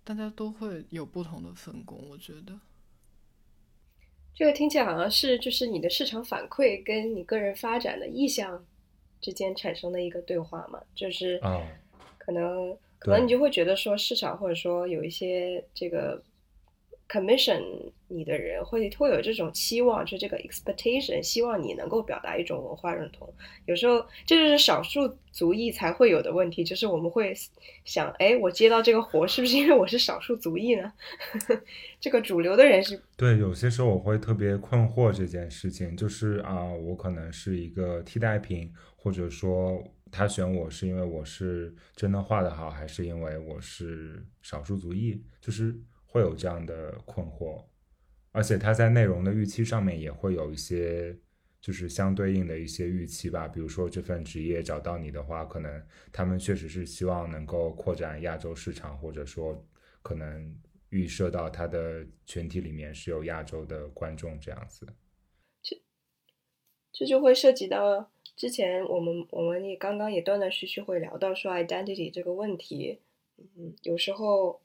[0.06, 2.58] 大家都会有不同的分工，我觉得。
[4.34, 8.66] 这个听起来好像是就是你的市场反馈跟你个人发展的意向
[9.20, 11.62] 之间产生的一个对话嘛，就是啊。
[12.18, 16.24] 可能可能你就会觉得说市场或者说有一些这个
[17.10, 23.28] commission 你的人会会有这种期望，就这个 expectation，希望你能够表达一种文化认同。
[23.66, 27.34] 有时候这就是少数族裔才会有的问题，就是我们会
[27.84, 30.93] 想，哎，我接到这个活是不是因为我是少数族裔呢？
[31.99, 39.84] 这个主流的人是对，有些时候我会特别困惑这件事情，就是啊，我可能是一个替代品，或者说。
[40.12, 45.24] 他选我是因为我是真的画的好，还是因为我是少数族裔？
[45.39, 45.80] 就是
[46.12, 47.64] 会有这样的困惑，
[48.32, 51.16] 而且他在内容的预期上面也会有一些，
[51.62, 53.47] 就是相对应的一些预期吧。
[53.47, 55.82] 比如说这份职业找到你的话，可能
[56.12, 59.64] 他们确实是希望能够扩展亚洲市场，或者说
[60.01, 60.55] 可能
[60.89, 64.88] 预设到他的群体里面是有亚洲的观众这样子。
[65.62, 65.80] 这
[66.91, 68.12] 这就会涉及到。
[68.36, 73.01] 之前我们我们也刚刚也断断续续会聊到说 identity 这个问题，
[73.38, 74.62] 嗯，有时候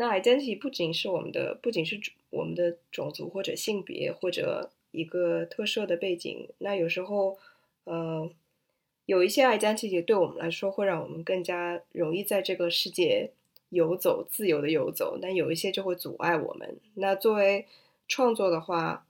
[0.00, 7.36] 那 identity 不仅是我们的，不仅是我们的种族或者性别或者一个特色的背景，那有时候，
[7.82, 8.30] 呃，
[9.06, 13.32] 有一些 identity 对我们来说会让我们更加容易在这个世界
[13.70, 16.76] 游走，自由的游走，但有一些就会阻碍我们。
[16.94, 17.66] 那作为
[18.06, 19.04] 创作的话。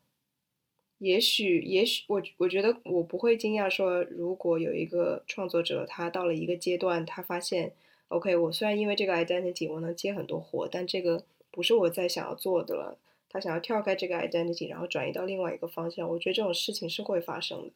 [1.01, 7.73] 也许，也许我我觉得我不会惊讶说，如果有一个创作者，他到了一个阶段，他发现
[8.09, 12.99] ，OK，我虽然因为这个 identity 我能接很多活，但这个不是我在想要做的了。
[13.29, 16.09] 他想要跳开这个 identity，然后转移到另外一个方向。
[16.09, 17.73] 我觉得这种事情是会发生的。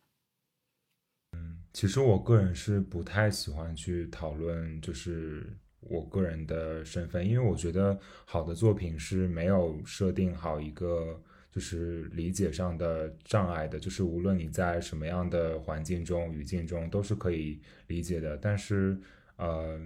[1.33, 5.47] 嗯，其实我个人是不太喜欢去讨论，就是
[5.81, 11.21] 我个人的身份，因为我觉得好的作品是没有设定好一个。
[11.55, 18.39] 就是理解上的障碍的，就是无论你在什么样的环境中、语境中，都是可以理解的。
[18.39, 18.99] 但是，
[19.37, 19.79] 呃，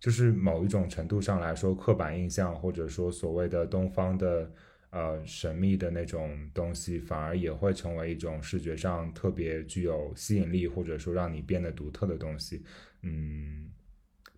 [0.00, 4.50] 就是某一种程度上来说，刻板印象或者说所谓的东方的
[4.90, 12.64] 呃神秘的那种东西，反而也会成为一种视觉上特别具有吸引力，或者说让你变得独特的东西。
[13.02, 13.70] 嗯。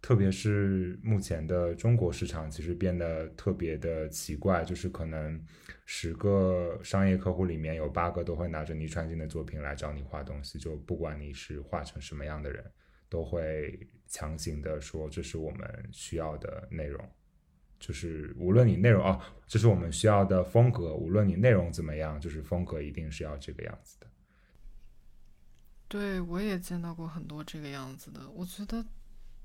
[0.02, 5.40] 特别是目前的中国市场，其实变得特别的奇怪，就是可能
[5.86, 12.64] 十个商业客户里面有八个都会拿着倪川金的作品来找你画东西，就不管你是画成什么样的人，
[13.08, 13.78] 都会
[14.12, 17.10] 强行的说这是我们需要的内容，
[17.80, 24.06] 就是无论你内容哦，这是我们需要的风格，无论你内容怎么样，就是风格一定是要这个样子的。
[25.88, 28.84] 对，我也见到过很多这个样子的，我觉得。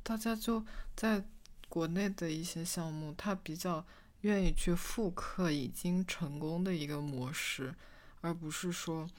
[0.03, 0.65] 大家就
[0.95, 1.21] 在
[1.67, 3.85] 国内的一些项目，他比较
[4.21, 7.75] 愿意去复刻已经成功的一个模式，
[8.21, 9.09] 而不是说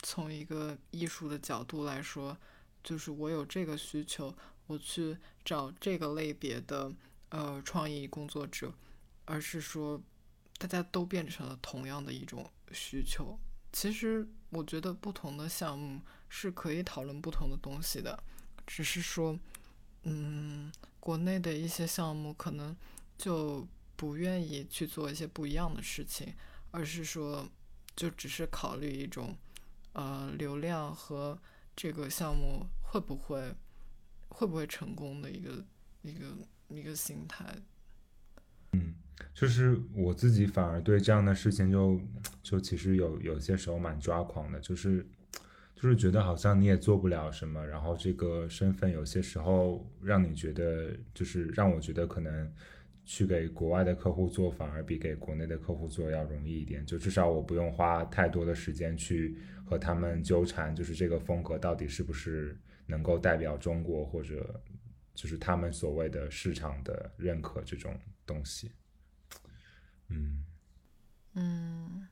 [0.00, 2.36] 从一个艺术的角度来说，
[2.82, 4.34] 就是我有这个需求，
[4.66, 6.92] 我去找这个类别的
[7.30, 8.72] 呃创意工作者，
[9.24, 10.00] 而是说
[10.58, 13.38] 大家都变成了同样的一种需求。
[13.72, 18.22] 其实我觉得不同的项目是可以讨论不同的东西的，
[18.66, 19.38] 只是说。
[20.04, 22.76] 嗯，国内的一些项目可能
[23.16, 26.34] 就不愿意去做一些不一样的事情，
[26.72, 27.48] 而是说
[27.94, 29.36] 就只是考虑一种
[29.92, 31.40] 呃流量和
[31.76, 33.54] 这个项目会不会
[34.32, 35.64] 会不会成功的一个
[36.02, 36.24] 一个
[36.68, 37.44] 一个心态。
[38.72, 38.94] 嗯，
[39.34, 42.00] 就是我自己反而对这样的事情就
[42.42, 45.06] 就其实有有些时候蛮抓狂的，就是。
[45.74, 52.48] 就是觉得好像你也做不了什么，然后这个身份有些时候让你觉得，就是让我觉得可能
[53.04, 56.86] 去给国外的客户做，反而比给国内的客户做要容易一点。
[56.86, 62.56] 就至少我不用花太多的时间去和他们纠缠，就是这个风格到底是不是
[62.86, 64.62] 能够代表中国，或者
[65.14, 68.72] 就是他们所谓的市场的认可这种东西。
[70.08, 70.44] 嗯
[71.34, 72.08] 嗯，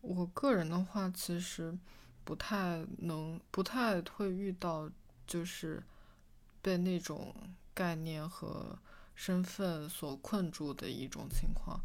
[0.00, 1.76] 我个人的话，其实
[2.24, 4.90] 不太能，不太会遇到，
[5.26, 5.82] 就是
[6.62, 7.34] 被那种
[7.74, 8.78] 概念和
[9.14, 11.80] 身份所困住的一种情况。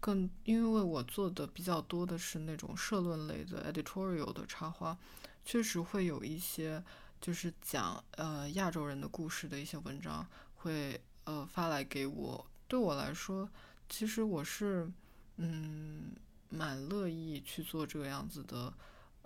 [0.00, 4.96] 更因为我做的比较多的是那种社论类的 editorial 的插画，
[5.44, 6.82] 确实会有一些
[7.20, 10.26] 就是讲呃亚洲人的故事的一些文章
[10.56, 12.46] 会呃发来给我。
[12.68, 13.48] 对我来说，
[13.88, 14.90] 其实我是
[15.36, 16.12] 嗯
[16.48, 18.72] 蛮乐意去做这个样子的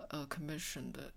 [0.09, 1.11] 呃 commission 的，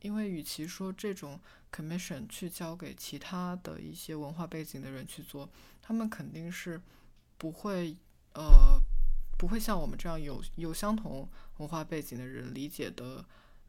[0.00, 1.40] 因为与其说这种
[1.72, 5.48] commission 去交给其他的一些文化背景的人去做，
[5.80, 6.80] 他们肯定是
[7.36, 7.96] 不会
[8.34, 8.80] 呃。
[9.38, 11.28] 不会像我们这样有有相同
[11.58, 13.24] 文化背景的人理解的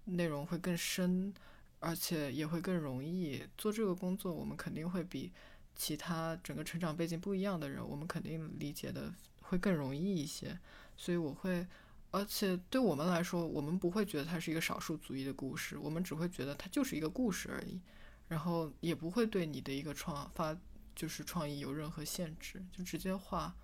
[0.09, 1.33] 内容会更深，
[1.79, 4.33] 而且也会更容易做这个工作。
[4.33, 5.31] 我们肯定会比
[5.75, 10.57] 其他整个成长背景不一样的人，我们肯定理解的会更容易一些。
[10.97, 11.65] 所以我会，
[12.11, 17.79] 而且对我们来说，我们不会觉得它是一个少数族裔的故事，我们只会觉得它就是一个故事而已。
[18.27, 20.55] 然后也不会对你的一个创发
[20.95, 23.55] 就是创意有任何限制，就直接画。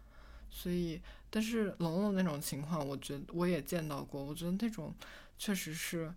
[0.49, 4.23] 所以，但是龙龙那种情况，我觉得我也见到过。
[4.23, 4.95] 我觉得那种
[5.37, 6.13] 确实是，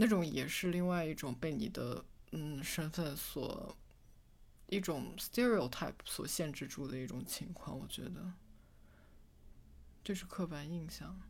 [0.00, 3.76] 那种也是另外一种被你的嗯身份所
[4.68, 7.76] 一种 stereotype 所限制住的一种情况。
[7.76, 8.32] 我觉得
[10.04, 11.20] 这是刻板印象。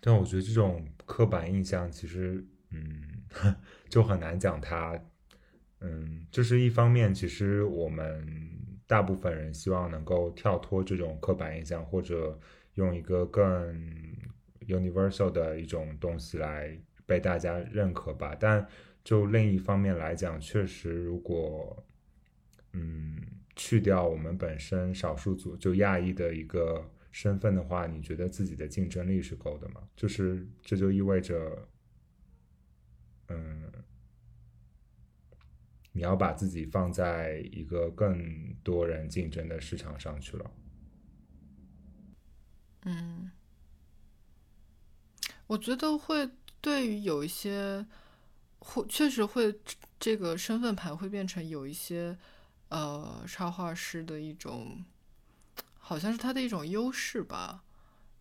[0.00, 3.22] 但我觉得这种刻板印象其实，嗯，
[3.90, 4.98] 就很难讲它。
[5.80, 8.58] 嗯，就是一方面，其实我们。
[8.84, 12.38] 大部分人希望能够跳脱这种刻板印象，或者
[12.74, 13.42] 用一个更
[14.66, 18.36] universal 的一种东西来被大家认可吧。
[18.38, 18.66] 但
[19.04, 21.84] 就另一方面来讲，确实，如果
[22.72, 23.16] 嗯
[23.54, 29.82] 去掉我们本身少数族就亚裔的一个身份的话，你觉得自己的竞争力是够的吗？
[29.96, 31.68] 就是这就意味着，
[33.28, 33.70] 嗯。
[35.94, 40.50] 你要把自己放在一个更多人竞争的市场上去了。
[42.86, 43.30] 嗯，
[45.52, 46.30] 我觉得会
[46.62, 47.84] 对于有一些，
[48.58, 49.54] 会确实会
[50.00, 52.16] 这个身份牌会变成有一些
[52.70, 54.82] 呃插画师的一种，
[55.78, 57.62] 好像是他的一种优势吧。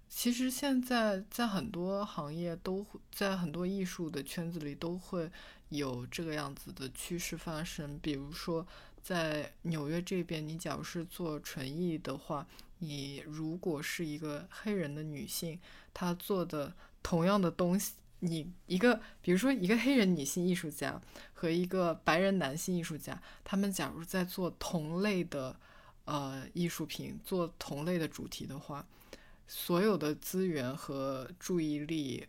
[0.10, 5.32] 其实现在在很多行业都会在很多艺术的圈子里都会。
[5.72, 8.68] 有这个样子的趋势发生，比如说
[9.02, 12.46] 在纽约这边，你假如是做纯艺的话，
[12.80, 15.58] 你如果是一个黑人的女性，
[15.94, 16.74] 她做的
[17.04, 21.02] 同样的东西，你一个比如说一个黑人女性艺术家
[21.34, 25.60] 和一个白人男性艺术家，他们假如在做同类的
[26.06, 28.88] 呃艺术品，做同类的主题的话，
[29.47, 32.28] 所有的资源和注意力。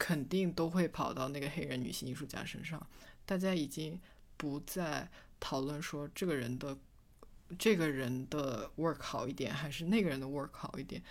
[0.00, 2.80] 肯定都会跑到那个黑人女性艺术家身上。
[3.26, 4.00] 大家已经
[4.36, 6.78] 不再讨论说这个人的
[7.58, 11.02] 这个人的 work 好一点，还是那个人的 work 好一点，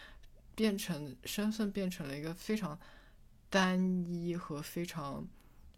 [0.58, 2.78] 变成身份变成了一个非常
[3.49, 3.80] 单
[4.12, 5.26] 一和非常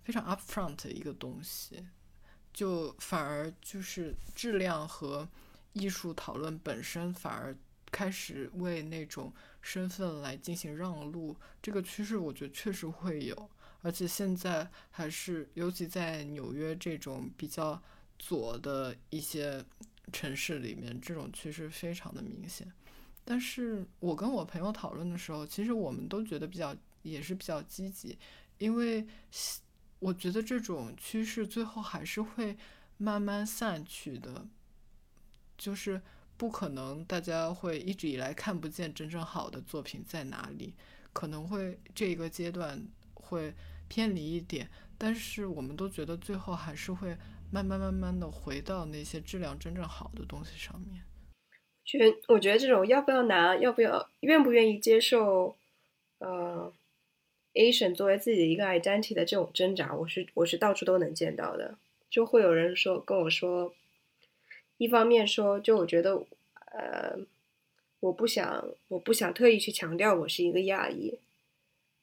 [0.03, 1.85] 非常 upfront 的一个东西，
[2.53, 5.27] 就反而就是质量和
[5.73, 7.55] 艺术讨论本身反而
[7.91, 9.31] 开始为那种。
[9.61, 13.49] 身份来进行让路，这个趋势我觉得确实会有，
[13.81, 17.79] 而且现在还是尤其在纽约这种比较
[18.17, 19.63] 左的一些
[20.13, 22.71] 城市里面，这种趋势非常的明显。
[23.29, 28.17] 但是我跟我朋友讨论的时候，其实我们都觉得比较也是比较积极，
[28.57, 29.05] 因为
[29.99, 32.57] 我觉得这种趋势最后还是会
[32.97, 34.47] 慢慢散去的，
[35.55, 36.01] 就是。
[36.39, 40.73] 不可能，大家会一直以来看不见真正好的作品在哪里，
[41.11, 43.53] 可能会这个阶段会
[43.89, 47.17] 偏离一点，但是我们都觉得最后还是会
[47.51, 51.03] 慢慢慢慢的回到那些质量真正好的东西上面。
[51.97, 55.55] 觉，我觉得这种要不要拿，要不要，愿不愿意接受，
[56.19, 56.71] 呃
[57.53, 61.77] ，Asian 作为自己的一个 identity 的这种挣扎，我是我是到处都能见到的，
[62.09, 63.73] 就会有人说跟我说。
[64.77, 66.25] 一方面说，就我觉得，
[66.71, 67.19] 呃，
[67.99, 71.19] 我不想，我不想特意去强调我是一个亚裔，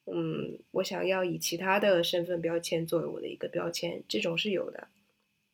[0.05, 4.89] 嗯，我想要以其他的身份标签作为我的一个标签，这种是有的，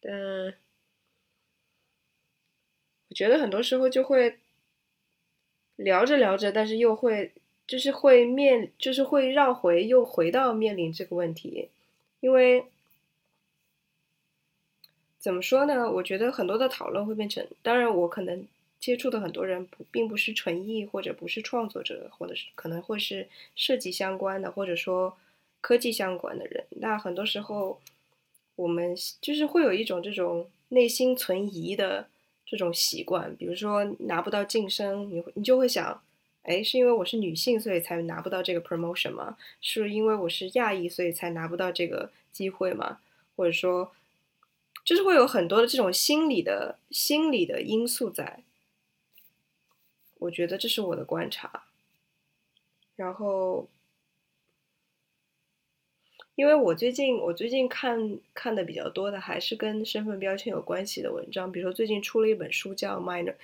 [0.01, 0.55] 但，
[3.13, 4.39] 我觉得很多时候就会
[5.77, 7.31] 聊着聊着，但是又会
[7.67, 11.69] 就是会面，就是会绕回又回到面临这个问题，
[12.21, 12.65] 因为
[15.19, 15.93] 怎么说呢？
[15.93, 18.47] 我觉得很多的讨论会变成，当然我可能
[18.81, 25.15] 接触的很多人不并不是纯艺或者不是创作者，或者是可能会是设计相关的，或者说
[25.61, 26.65] 科技相关的人。
[26.71, 27.79] 那很多时候
[28.57, 32.09] 我们就是会有一种这种内心存疑的。
[32.53, 36.03] 这种习惯，比如说拿不到晋升，你会你就会想，
[36.43, 39.39] 哎，是因为我是女性，所以才拿不到这个 promotion 吗？
[39.63, 42.99] 是因为我是亚裔，所以才拿不到这个机会吗？
[43.35, 43.91] 或者说，
[44.85, 48.43] 就是会有很多的这种心理的心理的因素在。
[50.19, 51.65] 我觉得这是我的观察，
[52.97, 53.67] 然后。
[56.35, 63.35] 因为我最近我最近看看的比较多的还是跟身份标签有关系的文章，比如说最近出了一本书叫 Minor，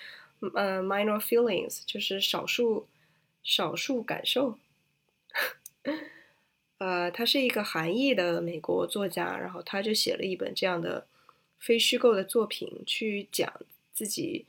[0.55, 2.87] 呃 Minor Feelings，就是少数
[3.43, 4.59] 少数感受。
[6.79, 11.07] 呃，他是一个韩裔的美国作家，然后他就写了一本这样的
[11.59, 13.53] 非虚构的作品，去讲
[13.93, 14.47] 自己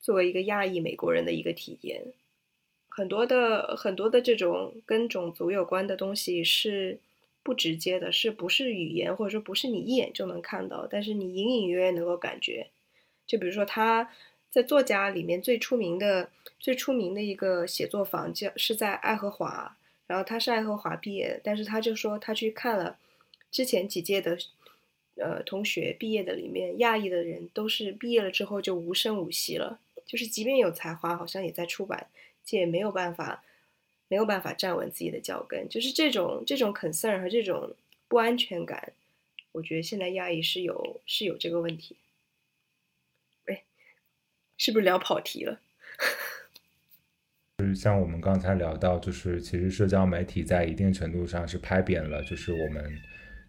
[0.00, 2.02] 作为一个亚裔美国人的一个体验。
[2.88, 6.98] 很多的很多的这种跟种族有关的东西是。
[7.42, 12.68] 不直接的，是不是语言，或者说不是你一眼就能看到，但是你隐隐约约能够感觉。
[13.26, 14.10] 就比如说他
[14.50, 16.30] 在作家里面最出名的、
[16.60, 19.76] 最出名的一个写作坊，叫是在爱荷华，
[20.06, 22.98] 然后他是爱荷华毕业的，但是他就说他去看了
[23.50, 24.36] 之前几届的
[25.16, 32.06] 呃同学毕业的里面，亚裔的人都是毕业了之后就无声无息了，就是即便有才华，好像也在出版
[32.44, 33.42] 界没有办法。
[34.12, 37.74] 没有办法站稳自己的脚跟，就是这种这种 concern 和这种
[38.08, 38.92] 不安全感，
[39.52, 41.96] 我觉得现在亚裔是有是有这个问题。
[43.46, 43.62] 哎，
[44.58, 45.58] 是不是聊跑题了？
[47.56, 52.84] 就 是像我们刚才聊到，就是其实社交媒体在一定程度上是拍扁了，就是我们。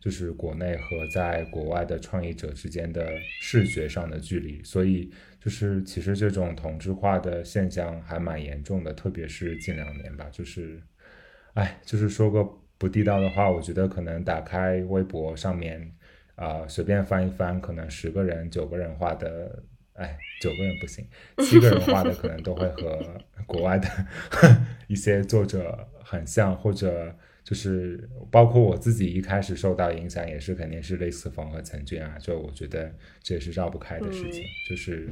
[0.04, 3.10] 就是国内和在国外的创业者之间的
[3.40, 5.10] 视觉上的距离，所以
[5.44, 10.30] 就是其实这种同质化的现象还蛮严重的，特别是近两年吧。
[10.32, 10.82] 就是，
[11.56, 15.94] 哎，就是说个不地道的话，我觉得可能打开微博上面，
[16.36, 19.62] 啊，随便翻一翻，可能十个人九个人画的，
[19.96, 21.06] 哎，九个人不行，
[21.40, 23.90] 七个人画的可能都会和国外的
[24.88, 27.14] 一些作者很像，或者。
[27.44, 32.90] 就是包括我自己一开始受到影响，也是肯定是类似冯和陈俊啊，就我觉得
[33.22, 34.46] 这也是绕不开的事情。
[34.70, 35.10] 就是，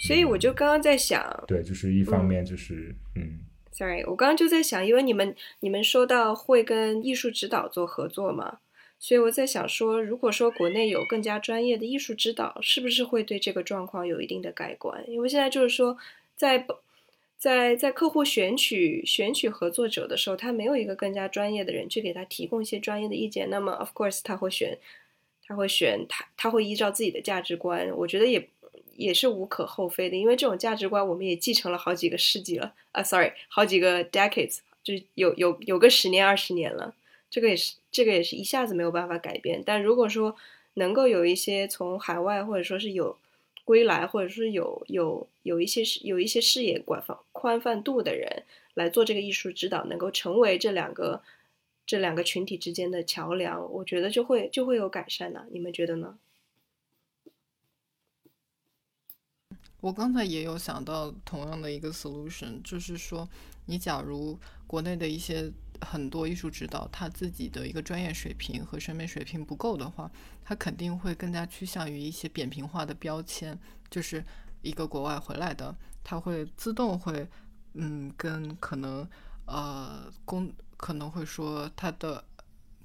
[0.00, 3.40] 所以我就刚刚在想，对，就是一方面就是嗯
[3.72, 8.58] ，sorry，我刚刚就在想，因为你们你们说到会跟艺术指导做合作嘛，
[8.98, 15.04] 所以我在想说，如果说国内有更加专业的艺术指导，是不是会对这个状况有一定的改观？
[15.08, 15.96] 因为现在就是说
[16.34, 16.66] 在。
[17.38, 24.78] 在在客户选取选取合作者的时候，他没有一个更加专业的人去给他提供一些专业的意见，那么 of course 他会选，
[25.44, 28.48] 他会选他他会依照自己的价值观，我觉得也
[28.98, 36.94] 也是无可厚非的，因为这种价值观我们也继承了好几个世纪了啊，sorry 好几个 decades，就是有有有个十年二十年了，
[37.30, 40.36] 这个也是这个也是一下子没有办法改变，但如果说
[40.74, 43.16] 能够有一些从海外或者说是有。
[43.66, 48.44] 归来，或者是有有有一些视有一些视野广泛宽泛度的人
[48.74, 51.20] 来做这个艺术指导，能够成为这两个
[51.84, 55.44] 这两个群体之间的桥梁，我觉得就会就会有改善的。
[55.50, 56.16] 你们觉得呢？
[59.86, 63.28] 我刚才也有想到同样的一个 solution，就是说，
[63.66, 65.52] 你假如国内的一些。
[65.82, 70.10] 很多艺术指导他自己的一个专业水平和审美水平不够的话，
[70.42, 73.58] 他肯定会更加趋向于一些扁平化的标签。
[73.90, 74.24] 就是
[74.62, 77.28] 一个国外回来的，他会自动会，
[77.74, 79.06] 嗯，跟可能
[79.44, 82.24] 呃公可能会说他的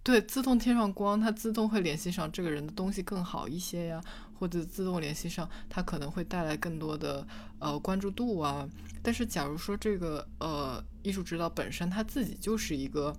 [0.04, 4.02] 对自动贴上光，他自动会联系上这个人的东西更好一些呀。
[4.42, 7.28] 或者自动联系上，它可能会带来更多的
[7.60, 8.68] 呃关注度啊。
[9.04, 13.16] 但是，假如说这个呃艺术指导本身他自己就是一个，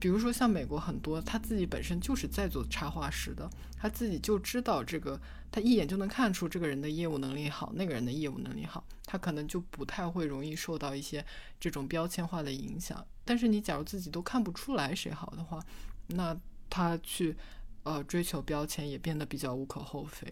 [0.00, 5.20] 比如说像美国很多，他自己本身就是在做插画师的，他自己就知道这个，
[5.52, 11.24] 他一眼就能看出这个人的业务能力好，那个人的业务能力好，他可能就不太会容易受到一些
[11.60, 13.06] 这种标签化的影响。
[13.24, 15.64] 但是你假如自己都看不出来谁好的话，
[16.08, 16.38] 那
[16.68, 17.36] 他去
[17.84, 20.26] 呃追求标签也变得比较无可厚非。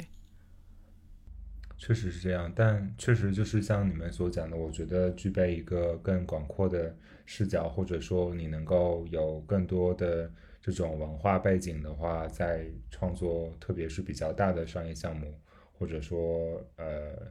[1.78, 6.96] 确实是这样，但确实就是像你们所讲的，我觉得具备一个更广阔的
[7.26, 15.38] 视角，或者说你能够有更多的这种文化背景的话，在创作，特别是比较大的商业项目，
[15.74, 17.30] 或者说呃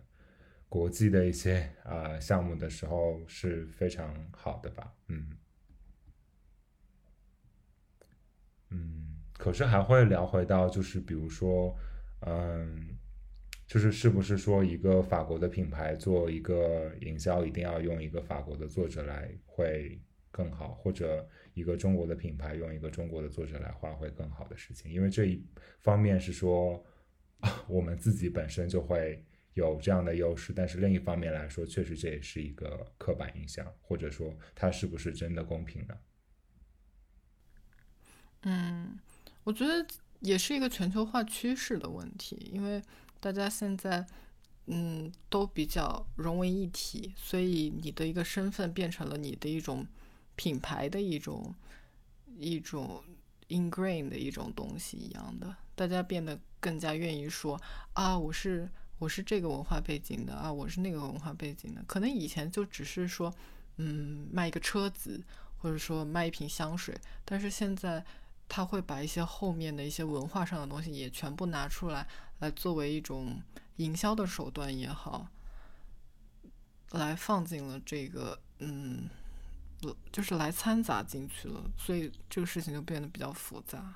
[0.69, 5.34] 国际的一些呃项目的时候是非常好的吧，嗯
[9.38, 11.77] 可是还会聊回到就是比如说，
[12.21, 12.97] 嗯，
[13.67, 25.45] 就是是不是说一个法国的品牌做一个营销一定要用一个法国的作者来会更好，或者一个中国的品牌用一个中国的作者来画会更好的事情，因为这一
[25.79, 26.83] 方面是说
[27.67, 29.23] 我们自己本身就会。
[29.55, 35.97] 有这样的优势，但是另一方面来说，确实这也是一个刻板印象，或者说它是不是真的公平呢？
[38.41, 38.99] 嗯，
[39.45, 39.87] 我觉得
[40.19, 42.81] 也是一个全球化趋势的问题，因为
[43.21, 44.05] 大家现在
[44.65, 49.87] 嗯都比较融为一体，所以你的一个身份变成了你的一种
[50.35, 51.55] 品牌的一种
[52.37, 53.01] 一种
[53.47, 57.57] ingrain 的一种东西一样的，大家变得更加愿意说
[57.93, 58.69] 啊，我是。
[58.97, 61.83] 我是这个文化背景的啊，我是那个文化背景的。
[61.85, 63.29] 可能以前就只是说，
[63.75, 65.21] 嗯，卖一个车子，
[65.57, 66.95] 或者说卖一瓶香水。
[67.25, 68.05] 但是现在，
[68.47, 72.07] 他会把一些后面的一些文化上的东西也全部拿出来，
[72.39, 73.41] 来作为一种
[73.77, 75.27] 营销的手段也好，
[76.91, 79.09] 来放进了这个，嗯，
[80.11, 81.63] 就是来掺杂进去了。
[81.77, 83.95] 所以这个事情就变得比较复杂。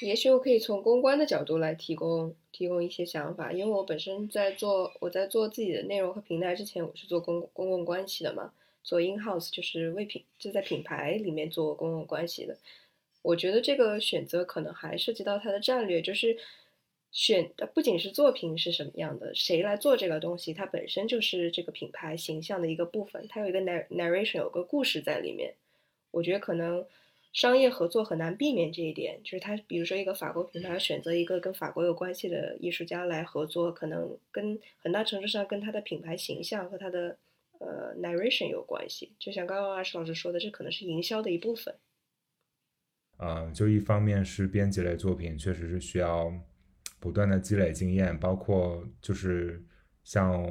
[0.00, 8.52] 也许我可以从公关的角度来提供提供一些想法，因为我本身在做我在做自己的内容和平台之前，我是做公公共关系的嘛，
[8.84, 12.56] 做 in house 就是为品就在品牌里面做公共关系的。
[13.22, 16.36] 我觉得这个选择可能还涉及到它的战略，就是
[17.10, 25.54] 选不仅是作品是什么样的，谁来做这个东西，它本身就是这个品牌形象的一个部分，它有一个 narration 有个故事在里面。
[26.10, 26.84] 我觉得可能。
[27.32, 37.16] 商业合作很难避免这一点，就是他，比如说一个法国品牌选择一个跟法国有关系的艺术家来合作，可能跟很大程度上跟他的品牌形象和他的
[37.58, 39.12] 呃 narration 有关系。
[39.18, 41.74] 就像刚刚阿石老师说的，这可能是营销的一部分。
[43.22, 46.32] 呃，就一方面是编辑类作品，确实是需要
[46.98, 49.62] 不断的积累经验，包括就是
[50.02, 50.44] 像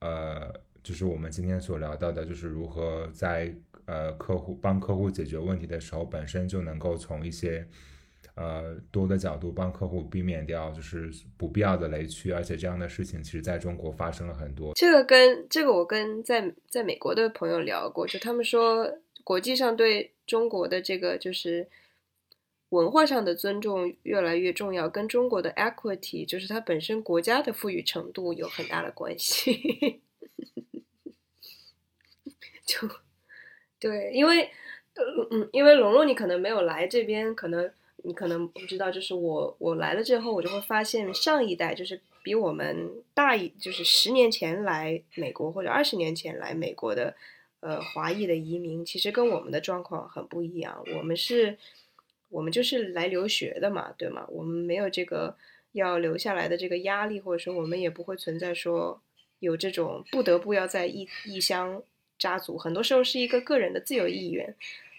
[0.00, 0.52] 呃，
[0.82, 3.54] 就是我们今天所聊到的，就是如何在。
[3.90, 7.66] 呃，客户帮客户解决问题的时候，本身就能够从一些
[8.34, 14.74] 呃多的角度帮客户避免掉就是不必要的雷区，而且这样的事情其实在中国发生了很多。
[14.74, 18.86] 这个跟这个我跟在在美国的朋友聊过，就他们说
[19.24, 21.66] 国际上对中国的这个就是
[22.70, 30.00] 文化上的尊重越来越重要，跟中国的 equity 就是它本身国家的富裕程度有很大的关系。
[32.64, 32.88] 就。
[33.80, 34.50] 对，因为，
[35.30, 47.14] 嗯，因为龙龙你可能没有来这边，可能你可能不知道，就是我我来了之后，我就会发现上一代就是比我们大一，就是十年前来美国或者二十年前来美国的，
[47.60, 50.82] 呃，华裔的移民，其实跟我们的状况很不一样。
[50.96, 51.56] 我们是，
[52.28, 54.26] 我们就是来留学的嘛，对吗？
[54.28, 55.36] 我们没有这个
[55.72, 59.00] 要留下来的这个压力，或者说我们也不会存在说
[59.38, 61.82] 有这种不得不要在异异乡。
[62.18, 64.52] 扎足很多时候是一个个人的自由意愿，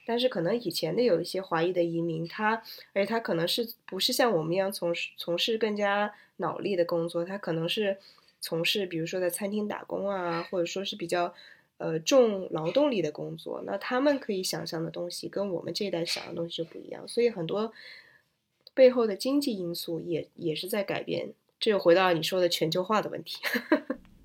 [0.06, 2.64] 但是可能以前的有一些华裔的移民，他
[2.94, 7.98] 而他可能是不是像我们一样从事从事更加脑力的工作，他可能是
[8.40, 11.34] 从事比如说在餐厅打工啊，或者说是比较
[11.80, 17.74] 呃重劳动力的工作，那他们可以想象的东西跟我们这一代想的东西就不一样，所以很多
[18.76, 23.40] 背后的经济因素也也是在改变，这又回到你说的全球化的问题。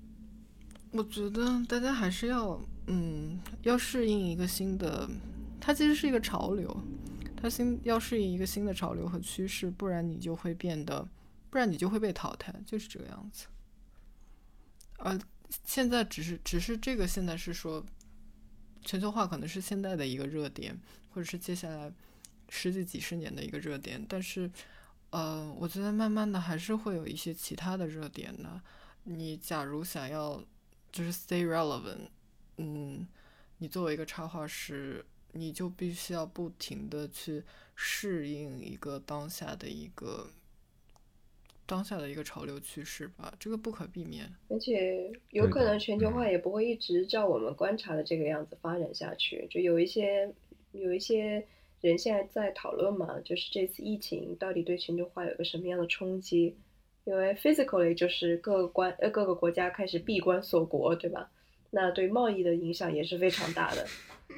[0.93, 2.61] 我觉得大家还是要。
[2.87, 5.09] 嗯，要适应一个新的，
[5.59, 6.69] 它其实是一个潮流，
[7.35, 11.09] 它新要适应一个新的潮流和趋势，不然你就会变得，
[11.49, 13.47] 不然你就会被淘汰，就是这个样子。
[14.99, 15.19] 呃，
[15.63, 17.85] 现在只是只是这个现在是说，
[18.83, 20.77] 全球化可能是现在的一个热点，
[21.09, 21.91] 或者是接下来
[22.49, 24.49] 十几几十年的一个热点，但是，
[25.09, 28.61] 呃，我觉得慢慢的还是会有一些其他的热点的。
[29.03, 30.43] 你假如想要
[30.91, 32.09] 就是 stay relevant。
[32.57, 33.05] 嗯，
[33.57, 37.43] 你作为一个插画师，你就必须要不停的去
[37.75, 40.29] 适应一个当下的一个
[41.65, 44.25] 当下的一个潮流趋势吧，这个不可避免。
[44.49, 49.47] 而且有可能全球化也不会一直照我们观察的这个样子发展下去。
[49.49, 50.31] 就有一些
[50.71, 51.45] 有一些
[51.81, 56.55] 人现在在讨论嘛，就是这次疫情到底对全球化有个什么样的冲击？
[57.05, 61.29] 因为 physically 就是各个关呃各个国家开始闭关锁国，对吧？
[61.69, 63.85] 那对贸易的影响也是非常大的，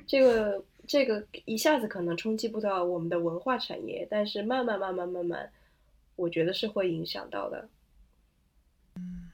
[0.07, 5.51] 这个这个一下子可能冲击不到我们的文化产业，但是慢慢慢慢慢慢，
[6.17, 7.69] 我觉得是会影响到的。
[8.95, 9.31] 嗯，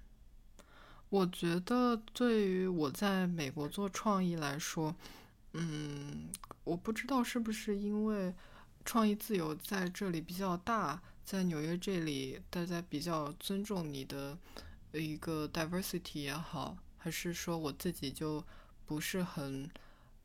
[1.10, 4.96] 我觉得对于我在美国做创意来说，
[5.54, 6.30] 嗯，
[6.64, 8.34] 我不知道是不是因为
[8.86, 14.38] 创意自由在这里比较大，在纽约这里大家比较尊重你的
[14.92, 18.44] 一个 diversity 也好，还是说我自己就
[18.86, 19.70] 不是很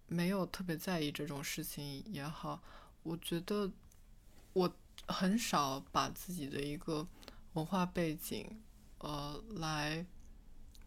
[0.08, 2.60] 没有特别在意这种事情也好，
[3.04, 3.70] 我觉得
[4.54, 4.76] 我
[5.08, 7.06] 很少把自己的一个
[7.54, 8.46] 文化背景，
[8.98, 10.06] 呃，来。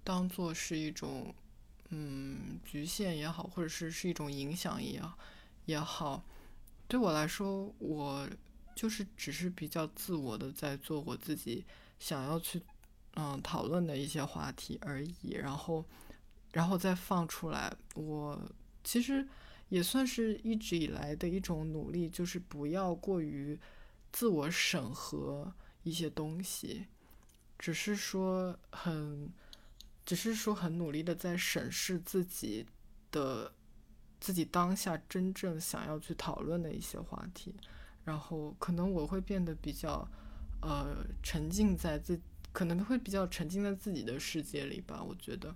[0.04, 1.32] 当做是一种，
[1.90, 5.00] 嗯，局限也好，或者是是一种影响也
[5.66, 6.26] 也好，
[6.88, 8.28] 对我来说，我
[8.76, 11.64] 就是只是比较自我的在做我自己
[12.00, 12.60] 想要去，
[13.14, 15.86] 嗯，讨论的一些话题而已，然后，
[16.52, 17.72] 然后再放出来。
[17.94, 18.42] 我
[18.84, 19.26] 其实
[19.70, 23.58] 也算是一直以来的一种努力，就是不要过于
[24.12, 25.54] 自我审核
[25.84, 26.88] 一些东西，
[27.58, 29.32] 只是说很。
[30.04, 32.66] 只是说很努力的在审视自己
[33.12, 33.54] 的
[34.20, 37.56] 自己当下真正想要去讨论的一些话题，
[38.04, 40.06] 然后可能我会变得比较
[40.60, 42.20] 呃沉浸在自
[42.52, 45.02] 可能会比较沉浸在自己的世界里吧。
[45.02, 45.56] 我觉得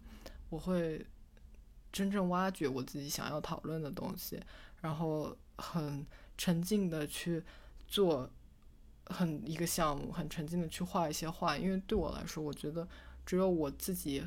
[0.49, 1.03] 我会
[1.91, 4.39] 真正挖掘我自己想要讨论的东西，
[4.79, 6.05] 然后很
[6.37, 7.43] 沉浸的去
[7.87, 8.29] 做
[9.05, 12.87] 很一个项目，很沉浸的去画一些画，因为对我来说，我觉得。
[13.27, 14.21] 只有我自己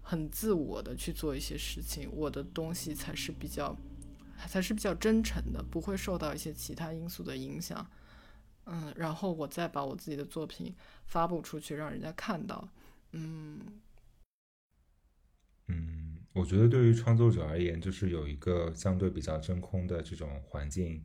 [0.00, 3.76] 很自我的去做一些事情，我的东西才是比较，
[4.46, 7.84] 才是比较真诚的，不会受到一些其他因素的影响。
[8.66, 10.72] 嗯，然后我再把我自己的作品
[11.04, 12.68] 发布出去，让人家看到。
[13.10, 13.60] 嗯，
[15.66, 21.04] 嗯，我觉得对于创作者而言，就是有一个相对比较真空的这种环境，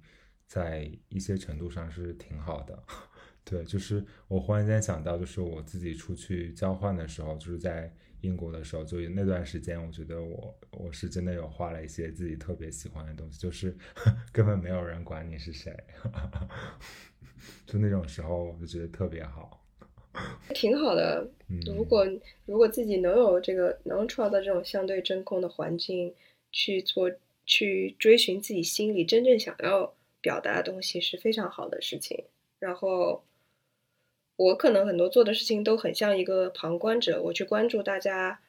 [0.54, 2.84] 在一些程度上是挺好的。
[3.44, 7.92] 对，就是我忽然间想到，就是我自己出去交换的时候，就是在
[8.22, 13.76] 英国的时候，就那段时间，我觉得我我是真的有画了一些自己特别喜欢的东西，就是
[14.32, 15.76] 根本没有人管你是谁，
[17.66, 19.66] 就那种时候，我就觉得特别好，
[20.54, 21.28] 挺好的。
[21.66, 22.06] 如果
[22.46, 26.14] 如果自己能有这个，能创造这种相对真空的环境，
[26.52, 27.12] 去做
[27.46, 29.94] 去追寻自己心里真正想要
[30.24, 32.26] 表达的东西，是非常好的事情。
[32.58, 33.24] 然后。
[34.36, 38.42] 我可能很多做的事情都很像一个旁观者，我去关注大家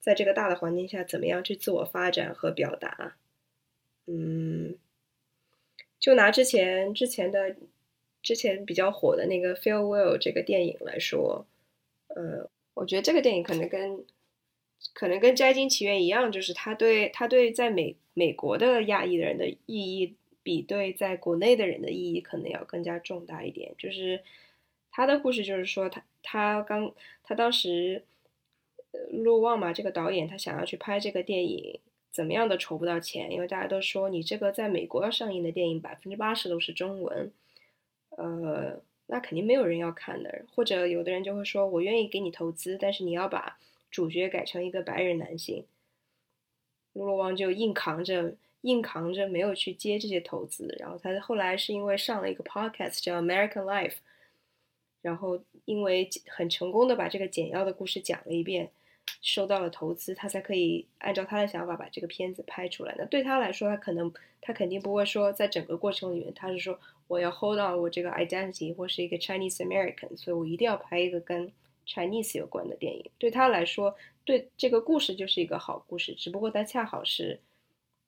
[0.00, 3.16] 在这个大的环境下怎么样去自我发展和表达。
[4.06, 4.76] 嗯，
[6.00, 7.54] 就拿之前之前的
[8.24, 11.46] 之前比较火的那个《Farewell》这个电影来说，
[12.08, 14.04] 呃，我觉得这个电影可能跟
[14.92, 24.22] 可能跟《摘金奇缘》一样，就是他对他对在美美国的亚裔的人的意义，比对在国内的人的意义可能要更加重大一点，就是。
[24.92, 28.02] 他的故事就是说，他他刚他当时，
[29.12, 31.78] 陆旺嘛，这个导演他想要去拍这个电影，
[32.10, 37.30] 怎么样都筹不到钱，因为大家都说你这个在美国要上映的电影百分之八十都是中文，
[38.16, 40.44] 呃，那肯定没有人要看的。
[40.56, 43.60] 或者有的人就会说，我愿意给你投资，但是你要把
[43.92, 45.64] 主角改成一个白人男性。
[46.94, 50.74] 陆洛旺就硬扛着，硬扛着没有去接这些投资。
[50.78, 53.96] 然后他后来是因为上了一个 podcast 叫 American Life。
[55.02, 58.70] 然后，因为很成功的把这个简要的故事讲了一遍，
[59.22, 62.94] 收到了投资，他才可以按照他的想法把这个片子拍出来。
[62.98, 71.50] 那对他来说，他可能他肯定不会说，在整个过程里面，他是说我要 hold on 我这个 identity 或是一个 Chinese American，所以我一定要拍一个跟
[71.86, 73.10] Chinese 有关的电影。
[73.16, 73.96] 对他来说，
[74.26, 77.40] 对这个故事就是一个好故事，只不过他恰好是。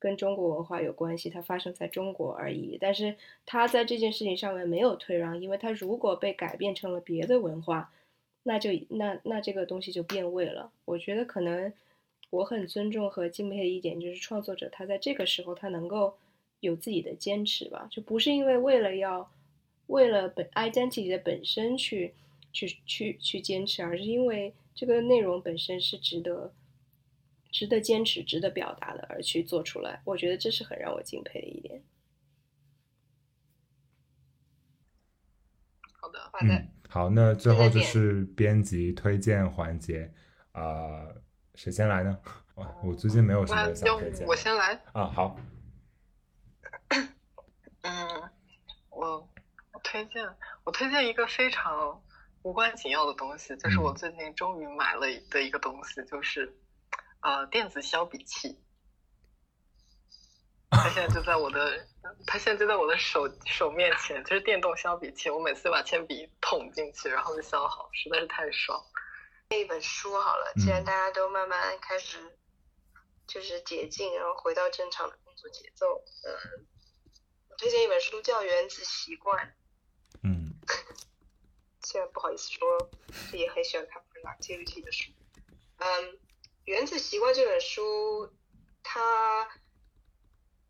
[0.03, 2.76] 跟中国文化有关系，它发生在中国而已。
[2.80, 3.14] 但是
[3.46, 7.92] 他在这件事情上面没有退让，因为他如果被改变成了别的文化，
[8.42, 10.72] 那就那那这个东西就变味了。
[10.86, 11.72] 我觉得可能
[12.30, 16.14] 我很尊重和敬佩的一点就是创作者他在这个时候他能够
[16.59, 19.30] 有自己的坚持吧，就不是因为为了要
[19.86, 22.12] 为了本 identity 的本身去
[22.53, 26.50] 去去去坚持，而是因为这个内容本身是值得。
[27.53, 31.84] 值得坚持、值得表达的，而去做出来，我觉得这是很让我敬佩的一点。
[36.00, 40.11] 好的，嗯，好，那最后就是编辑推荐环节，
[40.53, 41.07] 啊，
[41.55, 42.18] 谁先来呢？
[42.82, 45.38] 我最近没有什么想推荐，我先来啊，好。
[47.82, 48.30] 嗯，
[48.88, 49.28] 我
[49.72, 50.26] 我推荐
[50.64, 52.03] 我推荐一个非常
[52.42, 56.50] 无关紧要的东西，就是我最近终于买了的一个东西，就是。
[57.23, 58.61] 啊，电子削笔器，
[60.70, 61.87] 它现在就在我的，
[62.27, 65.31] 它现在就在我的手手面前，就是电动削笔器。
[65.31, 68.85] 我每次把铅笔捅进去，然后就削好，实在是太爽。
[69.51, 72.18] 一本书好了，既然大家都慢慢开始
[73.29, 76.66] 就是解禁，然后回到正常的工作节奏，嗯，
[77.51, 79.47] 我推荐一本书叫《原子习惯》。
[80.25, 80.59] 嗯，
[81.87, 82.91] 虽然不好意思说，
[83.33, 85.12] 也很喜欢看 productivity 的书。
[85.79, 86.05] 嗯，
[86.65, 88.33] 《原子习惯》这本书，
[88.83, 89.49] 它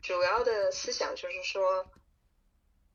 [0.00, 1.90] 主要的思想就是说，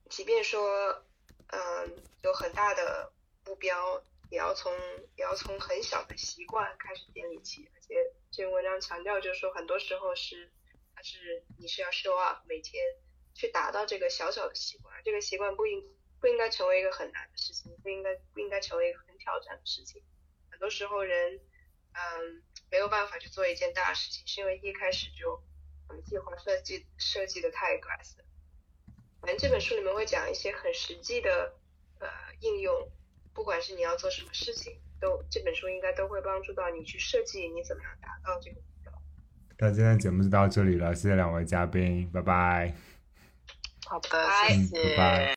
[0.10, 1.06] 即便说，
[1.48, 3.12] 嗯，有很大的
[3.45, 4.04] 目标。
[4.30, 4.74] 也要从
[5.16, 7.95] 也要从很小的习惯开始建立起，而且
[8.30, 10.52] 这篇文章强调就是说，很多时候是
[10.93, 12.84] 它是你是要 show up，每天
[13.34, 15.82] 去达到这个小小的习惯，这个习惯不应
[16.20, 20.04] 不应该成为一个很难的事情，不应该不应该成为一个很挑战的事情。
[20.52, 21.39] 很多时候人
[21.93, 25.41] 嗯没有办法去做一件大事情，是因为一开始就
[25.89, 28.26] 嗯计划设计设计的太 aggressive。
[29.22, 31.53] 反正这本书里面会讲一些很实际的
[31.99, 32.07] 呃
[32.41, 32.91] 应用。
[33.34, 38.91] 不管是你要做什么事情，都这本书应该都会帮助到你去设计你怎么样达到这个目标。
[39.59, 42.74] 那今天的节目就到这里了，谢谢两位嘉宾，拜拜。
[43.86, 44.09] 好的，
[44.47, 45.36] 谢谢，拜拜。